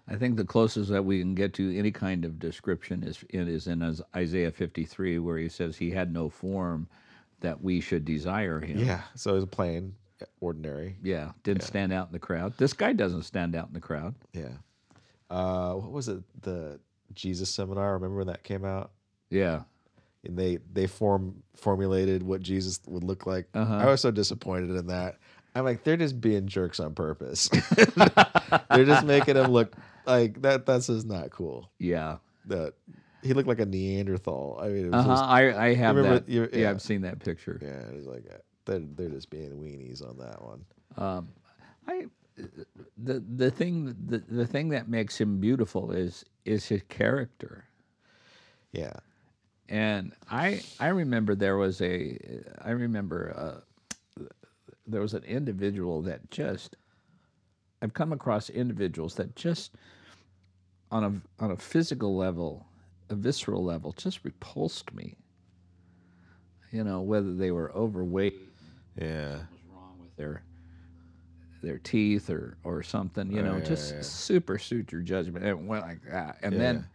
[0.07, 3.47] I think the closest that we can get to any kind of description is in,
[3.47, 3.81] is in
[4.13, 6.89] Isaiah 53, where he says he had no form
[7.39, 8.79] that we should desire him.
[8.79, 9.01] Yeah.
[9.15, 9.95] So it's plain,
[10.41, 10.97] ordinary.
[11.03, 12.53] Yeah, didn't stand out in the crowd.
[12.57, 14.15] This guy doesn't stand out in the crowd.
[14.33, 14.49] Yeah.
[15.29, 16.19] Uh, what was it?
[16.41, 16.79] The
[17.13, 17.93] Jesus seminar.
[17.93, 18.91] Remember when that came out?
[19.29, 19.61] Yeah.
[20.25, 23.47] and they they form formulated what Jesus would look like.
[23.53, 23.75] Uh-huh.
[23.75, 25.17] I was so disappointed in that.
[25.55, 27.47] I'm like, they're just being jerks on purpose.
[28.69, 30.65] they're just making him look like that.
[30.65, 31.69] That's just not cool.
[31.79, 32.17] Yeah.
[32.45, 32.73] That
[33.21, 34.59] he looked like a Neanderthal.
[34.61, 35.13] I mean, it was Uh huh.
[35.13, 36.27] just, I I have that.
[36.29, 36.59] you- yeah.
[36.59, 36.69] yeah.
[36.71, 37.59] I've seen that picture.
[37.61, 40.65] yeah, it was like uh, they're they're just being weenies on that one.
[40.97, 41.29] Um,
[41.87, 42.07] I
[42.97, 47.65] the the thing the, the thing that makes him beautiful is is his character.
[48.73, 48.93] Yeah,
[49.69, 52.17] And I I remember there was a
[52.61, 53.61] I remember uh,
[54.87, 56.77] there was an individual that just
[57.81, 59.75] I've come across individuals that just
[60.91, 62.67] on a on a physical level,
[63.09, 65.15] a visceral level, just repulsed me.
[66.71, 68.52] You know, whether they were overweight,
[68.95, 70.43] yeah, was wrong with their
[71.61, 74.01] their teeth or or something, you Oh, know, yeah, just yeah.
[74.01, 75.45] super suit your judgment.
[75.45, 76.37] It went like that.
[76.43, 76.59] And Yeah.
[76.59, 76.85] then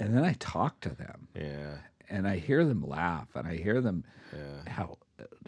[0.00, 1.78] and then I talk to them yeah,
[2.10, 4.04] and I hear them laugh and I hear them
[4.66, 4.98] how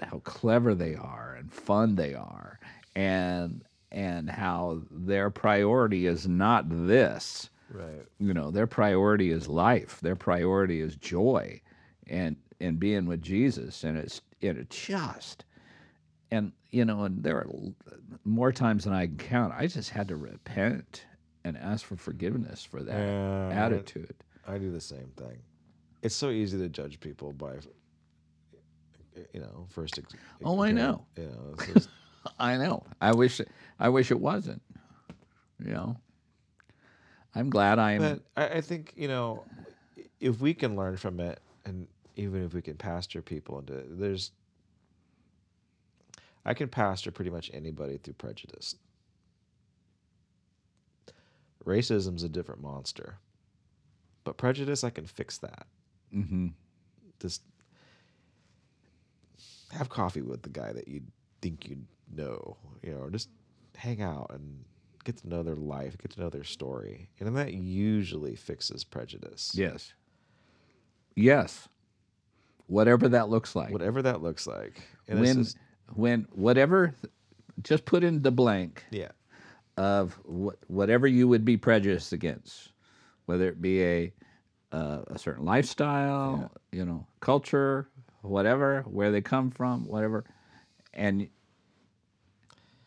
[0.03, 2.59] how clever they are and fun they are
[2.97, 3.63] and
[3.93, 8.07] and how their priority is not this Right.
[8.19, 11.61] you know their priority is life their priority is joy
[12.07, 15.45] and and being with jesus and it's and it just
[16.31, 17.47] and you know and there are
[18.25, 21.05] more times than i can count i just had to repent
[21.45, 22.97] and ask for forgiveness for that
[23.53, 24.15] attitude
[24.47, 25.43] I do the same thing.
[26.03, 27.57] It's so easy to judge people by,
[29.35, 29.99] you know, first.
[29.99, 31.05] Ex- Oh, I know.
[31.19, 31.91] You know, just,
[32.39, 33.41] i know i wish
[33.79, 34.61] i wish it wasn't
[35.65, 35.97] you know
[37.35, 39.45] i'm glad i'm but I, I think you know,
[40.21, 41.87] if we can learn from it, and
[42.19, 44.33] even if we can pastor people into it, there's.
[46.45, 48.77] I can pastor pretty much anybody through prejudice.
[51.65, 53.19] Racism's a different monster,
[54.25, 55.67] but prejudice, I can fix that.
[56.13, 56.49] hmm
[57.21, 57.43] just
[59.73, 61.03] have coffee with the guy that you
[61.43, 61.77] think you
[62.15, 63.29] know, you know, or just
[63.77, 64.65] hang out and
[65.05, 67.11] get to know their life, get to know their story.
[67.19, 69.53] And then that usually fixes prejudice.
[69.55, 69.93] yes
[71.15, 71.69] yes
[72.69, 74.81] whatever that looks like Whatever that looks like.
[75.09, 75.59] And when just-
[75.95, 76.95] when whatever
[77.63, 79.09] just put in the blank yeah.
[79.77, 82.73] of what, whatever you would be prejudiced against,
[83.27, 84.13] whether it be a
[84.71, 87.89] uh, a certain lifestyle, you know, culture,
[88.21, 90.25] whatever, where they come from, whatever,
[90.93, 91.27] and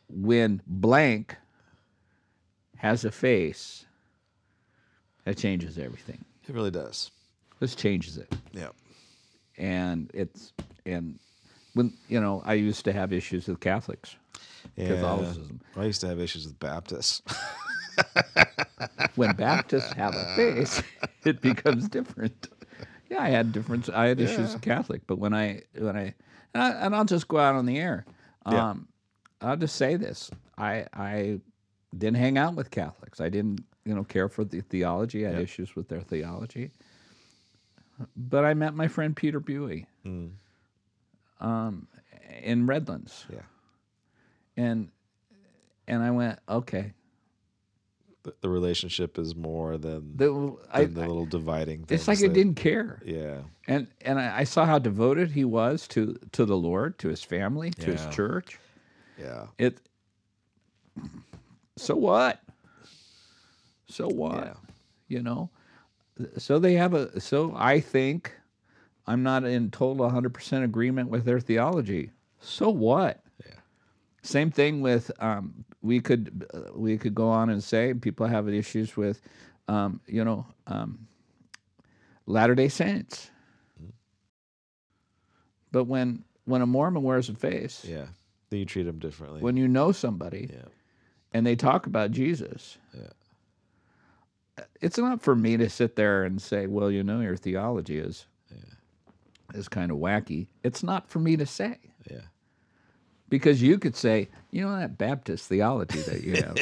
[0.07, 1.35] when blank
[2.77, 3.85] has a face,
[5.25, 6.23] that changes everything.
[6.47, 7.09] It really does.
[7.59, 8.69] This changes it, Yeah.
[9.57, 10.53] And it's
[10.85, 11.19] and
[11.73, 14.15] when you know I used to have issues with Catholics.
[14.75, 14.87] Yeah.
[14.87, 15.61] Catholicism.
[15.75, 17.21] I used to have issues with Baptists.
[19.15, 20.81] when Baptists have a face,
[21.25, 22.49] it becomes different.
[23.09, 23.89] Yeah, I had different.
[23.89, 26.13] I had issues with Catholic, but when I when I
[26.53, 28.05] and, I and I'll just go out on the air.
[28.49, 28.69] Yeah.
[28.69, 28.87] Um,
[29.41, 31.39] I'll just say this: I I
[31.97, 33.19] didn't hang out with Catholics.
[33.19, 35.25] I didn't you know care for the theology.
[35.25, 35.43] I had Yeah.
[35.43, 36.71] issues with their theology.
[38.15, 40.31] But I met my friend Peter Buey Mm.
[41.39, 41.87] um,
[42.41, 43.41] in Redlands, Yeah.
[44.57, 44.89] and
[45.87, 46.93] and I went okay.
[48.23, 52.29] The, the relationship is more than, The, than I, the little dividing it's like things
[52.29, 53.01] I didn't care.
[53.03, 53.39] Yeah.
[53.67, 57.23] and and I, I saw how devoted he was to to the Lord, to his
[57.23, 58.59] family, to his church.
[59.17, 59.47] Yeah.
[59.57, 59.81] It.
[61.77, 62.41] So what?
[63.87, 64.45] So what?
[64.45, 64.53] Yeah.
[65.07, 65.49] You know.
[66.37, 67.19] So they have a.
[67.19, 68.33] So I think,
[69.07, 72.11] I'm not in total 100 percent agreement with their theology.
[72.39, 73.23] So what?
[73.45, 73.53] Yeah.
[74.23, 78.47] Same thing with um, we could uh, we could go on and say people have
[78.49, 79.21] issues with,
[79.67, 81.07] um, you know, um,
[82.25, 83.29] Latter Day Saints.
[85.71, 88.07] But when when a Mormon wears a face, Yeah.
[88.49, 89.41] Then you treat them differently.
[89.41, 90.65] when you know somebody yeah.
[91.33, 93.07] and they talk about Jesus, Yeah.
[94.81, 98.25] It's not for me to sit there and say, "Well, you know, your theology is
[99.53, 101.77] is kind of wacky." It's not for me to say
[102.09, 102.21] Yeah.
[103.29, 106.57] because you could say, "You know, that Baptist theology that you have,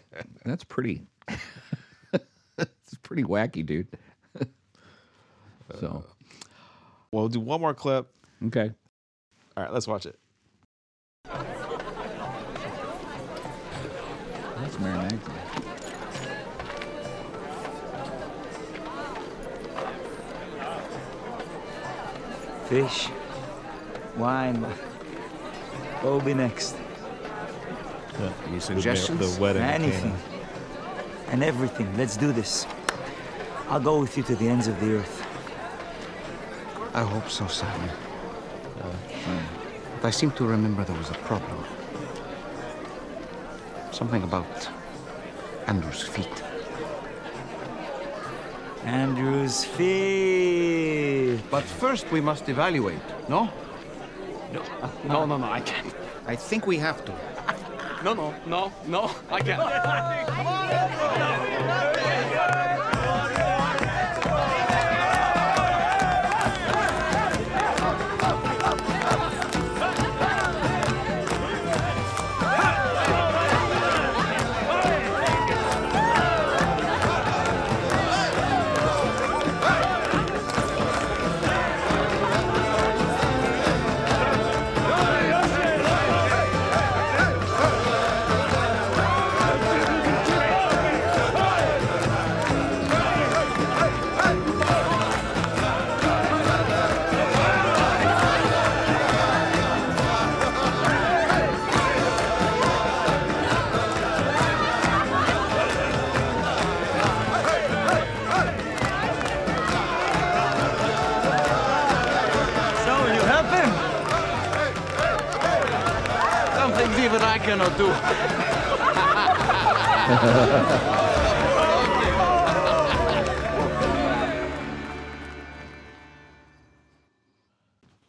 [0.44, 1.02] that's pretty,
[2.58, 3.88] it's pretty wacky, dude."
[5.80, 6.06] so, Well,
[7.12, 8.08] we'll do one more clip.
[8.46, 8.70] okay.
[9.56, 10.18] All right, let's watch it.
[14.56, 15.39] That's Mary Magdalene.
[22.70, 23.08] Fish,
[24.16, 24.62] wine.
[26.02, 26.76] What will be next?
[28.46, 29.18] Any suggestions?
[29.18, 29.62] The wedding.
[29.62, 30.16] Anything.
[31.30, 31.92] And everything.
[31.96, 32.68] Let's do this.
[33.68, 35.26] I'll go with you to the ends of the earth.
[36.94, 37.90] I hope so, Simon.
[38.80, 38.92] Uh,
[40.00, 41.64] but I seem to remember there was a problem.
[43.90, 44.70] Something about
[45.66, 46.44] Andrew's feet.
[48.84, 51.38] Andrew's feet.
[51.50, 53.50] But first we must evaluate, no?
[54.52, 54.62] No,
[55.06, 55.94] no, no, no, I can't.
[56.26, 57.12] I think we have to.
[58.04, 61.39] No, no, no, no, I can't.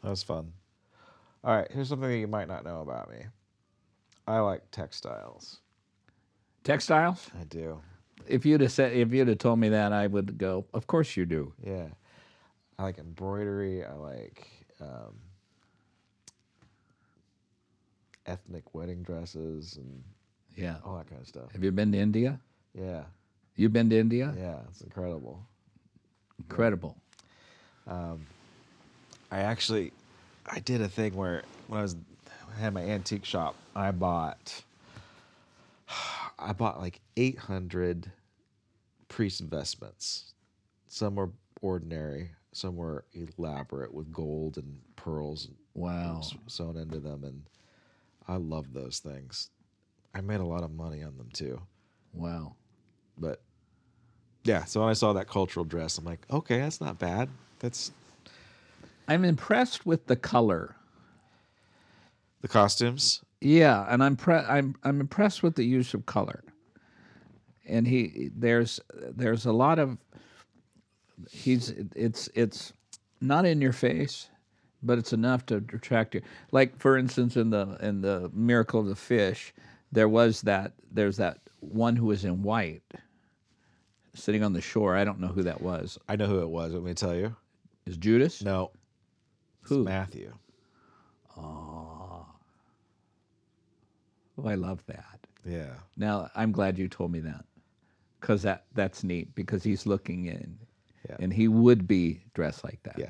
[0.02, 0.52] That was fun.
[1.44, 3.18] All right, here's something that you might not know about me.
[4.28, 5.60] I like textiles.
[6.64, 7.30] Textiles?
[7.40, 7.80] I do.
[8.28, 10.66] If you'd have said, if you'd have told me that, I would go.
[10.74, 11.54] Of course you do.
[11.64, 11.88] Yeah.
[12.80, 13.86] I like embroidery.
[13.86, 14.48] I like
[14.80, 15.20] um,
[18.26, 20.04] ethnic wedding dresses and
[20.56, 20.76] Yeah.
[20.86, 21.52] all that kind of stuff.
[21.54, 22.40] Have you been to India?
[22.74, 23.04] Yeah.
[23.56, 24.34] You've been to India?
[24.38, 24.60] Yeah.
[24.70, 25.44] It's incredible.
[26.40, 26.98] Incredible.
[27.88, 28.26] Um,
[29.32, 29.92] I actually,
[30.46, 31.96] I did a thing where when I was
[32.56, 34.62] I had my antique shop, I bought,
[36.40, 38.12] I bought like 800
[39.08, 40.34] priest investments.
[40.88, 41.30] Some were
[41.62, 46.20] ordinary, some were elaborate with gold and pearls Wow.
[46.20, 47.44] s- sewn into them, and
[48.28, 49.50] I love those things.
[50.14, 51.62] I made a lot of money on them too,
[52.14, 52.56] Wow.
[53.18, 53.42] but
[54.44, 54.66] yeah.
[54.66, 57.30] So when I saw that cultural dress, I'm like, okay, that's not bad.
[57.60, 57.92] That's
[59.08, 60.76] I'm impressed with the color.
[62.42, 63.22] the costumes.
[63.40, 66.44] Yeah, and I'm pre- I'm I'm impressed with the use of color.
[67.68, 69.98] And he there's there's a lot of
[71.30, 72.74] he's it's it's
[73.22, 74.30] not in your face,
[74.84, 76.22] but it's enough to attract you.
[76.52, 79.54] Like for instance, in the in the miracle of the fish,
[79.92, 82.84] there was that there's that one who was in white,
[84.14, 84.96] sitting on the shore.
[84.96, 85.98] I don't know who that was.
[86.10, 86.74] I know who it was.
[86.74, 87.36] Let me tell you?
[87.86, 88.42] Is Judas?
[88.44, 88.72] No.
[89.62, 89.84] It's Who?
[89.84, 90.34] Matthew.
[91.38, 92.26] Oh,
[94.46, 95.20] I love that.
[95.46, 95.74] Yeah.
[95.98, 97.46] Now I'm glad you told me that,
[98.20, 99.34] because that that's neat.
[99.36, 100.58] Because he's looking in,
[101.10, 101.18] Yeah.
[101.20, 103.10] and he would be dressed like that Yeah.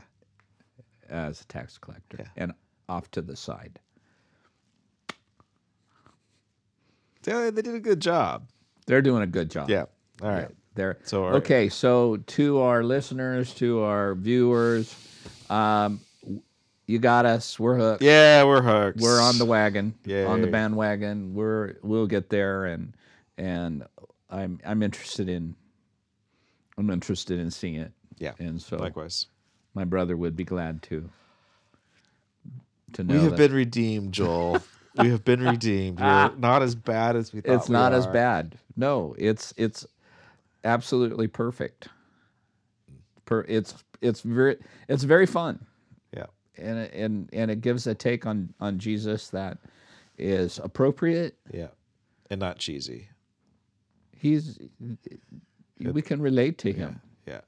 [1.10, 2.30] as a tax collector, Yeah.
[2.38, 2.54] and
[2.90, 3.80] off to the side.
[7.24, 8.48] They, they did a good job.
[8.88, 9.70] They're doing a good job.
[9.70, 9.86] Yeah.
[10.22, 10.50] All right.
[10.76, 11.70] They're So are- okay.
[11.70, 14.96] So to our listeners, to our viewers,
[15.50, 16.00] um,
[16.88, 17.60] you got us.
[17.60, 18.02] We're hooked.
[18.04, 19.00] Yeah, we're hooked.
[19.00, 19.94] We're on the wagon.
[20.06, 20.26] Yeah.
[20.26, 21.34] On the bandwagon.
[21.34, 22.94] We're we'll get there, and
[23.38, 23.86] and
[24.30, 25.56] I'm I'm interested in.
[26.78, 27.92] I'm interested in seeing it.
[28.18, 28.34] Yeah.
[28.40, 29.28] And so Likewise.
[29.74, 31.10] my brother would be glad to.
[32.94, 34.58] To know We have that been redeemed, Joel.
[34.98, 36.00] we have been redeemed.
[36.00, 37.56] We're not as bad as we thought.
[37.56, 38.58] it's we not as bad.
[38.76, 39.86] No, it's it's
[40.64, 41.88] absolutely perfect.
[43.26, 44.58] Per, it's it's very
[44.90, 45.66] it's very fun.
[46.16, 46.26] Yeah.
[46.58, 49.58] and it- and and it gives a take on on Jesus that
[50.18, 51.36] is appropriate.
[51.52, 51.68] Yeah.
[52.30, 53.10] And not cheesy.
[54.18, 54.60] He's
[55.80, 57.02] we can relate to him.
[57.28, 57.42] Yeah.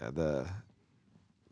[0.00, 0.10] Yeah.
[0.10, 0.46] The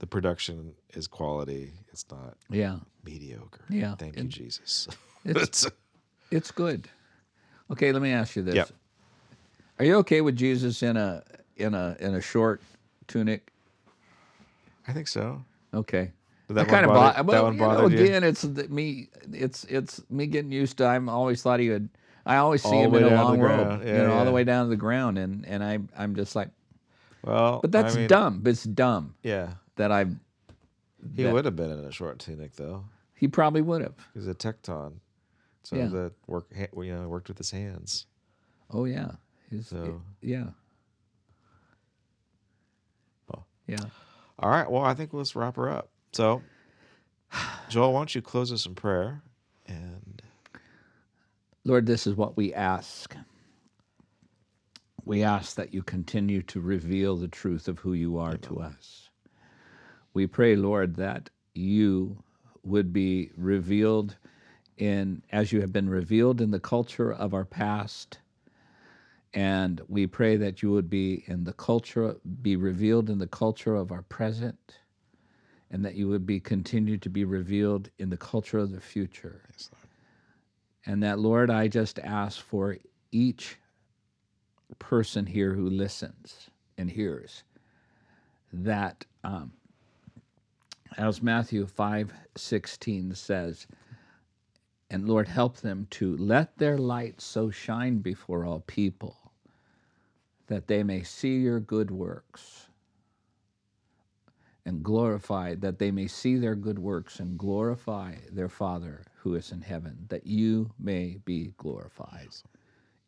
[0.01, 1.70] the production is quality.
[1.92, 3.64] It's not Yeah, mediocre.
[3.70, 3.94] Yeah.
[3.94, 4.88] Thank you, Jesus.
[5.24, 5.66] it's-
[6.32, 6.88] it's good.
[7.70, 8.70] Okay, let me ask you this: Yep.
[9.78, 11.22] Are you okay with Jesus in a
[11.57, 12.61] in a in a short
[13.07, 13.53] tunic?
[14.88, 15.44] I think so.
[15.72, 16.11] Okay.
[16.48, 18.05] Did that kind of bother- bo- that well, know, bothered you?
[18.05, 19.09] again, it's the, me.
[19.32, 20.86] It's it's me getting used to.
[20.86, 21.88] I'm always thought he would.
[22.26, 23.82] I always see All him in a long robe, ground.
[23.84, 26.34] you Yeah, know, all the way down to the ground, and and I I'm just
[26.34, 26.48] like,
[27.22, 28.42] Well, but that's I mean, dumb.
[28.46, 29.54] It's dumb Yeah.
[29.76, 30.04] that I.
[31.14, 32.84] He that- would have been in a short tunic though.
[33.14, 33.94] He probably would have.
[34.14, 34.94] He's a tekton.
[35.62, 35.88] So Yeah.
[35.88, 38.06] the work, ha- you know, worked with his hands.
[38.70, 39.12] Oh yeah.
[39.50, 40.50] His, So- yeah.
[43.34, 43.44] Oh.
[43.66, 43.84] Yeah.
[44.38, 44.70] All right.
[44.70, 45.90] Well, I think let's wrap her up.
[46.12, 46.42] So,
[47.68, 49.22] Joel, why don't you close us in prayer?
[49.66, 50.22] And
[51.64, 53.14] Lord, this is what we ask.
[55.11, 59.11] We ask that you continue to reveal the truth of who you are to us.
[60.14, 62.22] We pray, Lord, that you
[62.62, 64.16] would be revealed
[64.78, 68.20] in as you have been revealed in the culture of our past.
[69.34, 73.74] And we pray that you would be in the culture, be revealed in the culture
[73.74, 74.78] of our present,
[75.72, 79.42] and that you would be continued to be revealed in the culture of the future.
[80.86, 82.76] And that, Lord, I just ask for
[83.11, 83.56] each
[84.78, 87.44] person here who listens and hears
[88.52, 89.52] that, um,
[90.96, 93.66] as Matthew five sixteen says,
[94.90, 99.16] and Lord, help them to let their light so shine before all people
[100.48, 102.66] that they may see your good works
[104.66, 109.52] and glorify, that they may see their good works and glorify their Father who is
[109.52, 112.28] in heaven, that you may be glorified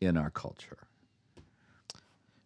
[0.01, 0.79] in our culture.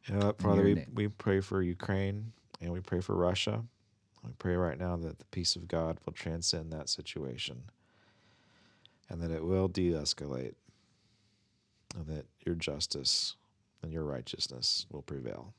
[0.07, 0.87] You know, what, In Father, we, name.
[0.95, 3.63] we pray for Ukraine and we pray for Russia.
[4.25, 7.63] We pray right now that the peace of God will transcend that situation
[9.09, 10.55] and that it will de escalate
[11.97, 13.37] and that your justice
[13.83, 15.55] and your righteousness will prevail.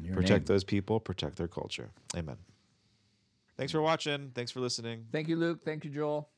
[0.00, 0.54] Your protect name.
[0.54, 1.90] those people, protect their culture.
[2.16, 2.36] Amen.
[3.56, 4.32] Thanks for watching.
[4.34, 5.06] Thanks for listening.
[5.12, 5.64] Thank you, Luke.
[5.64, 6.28] Thank you, Joel.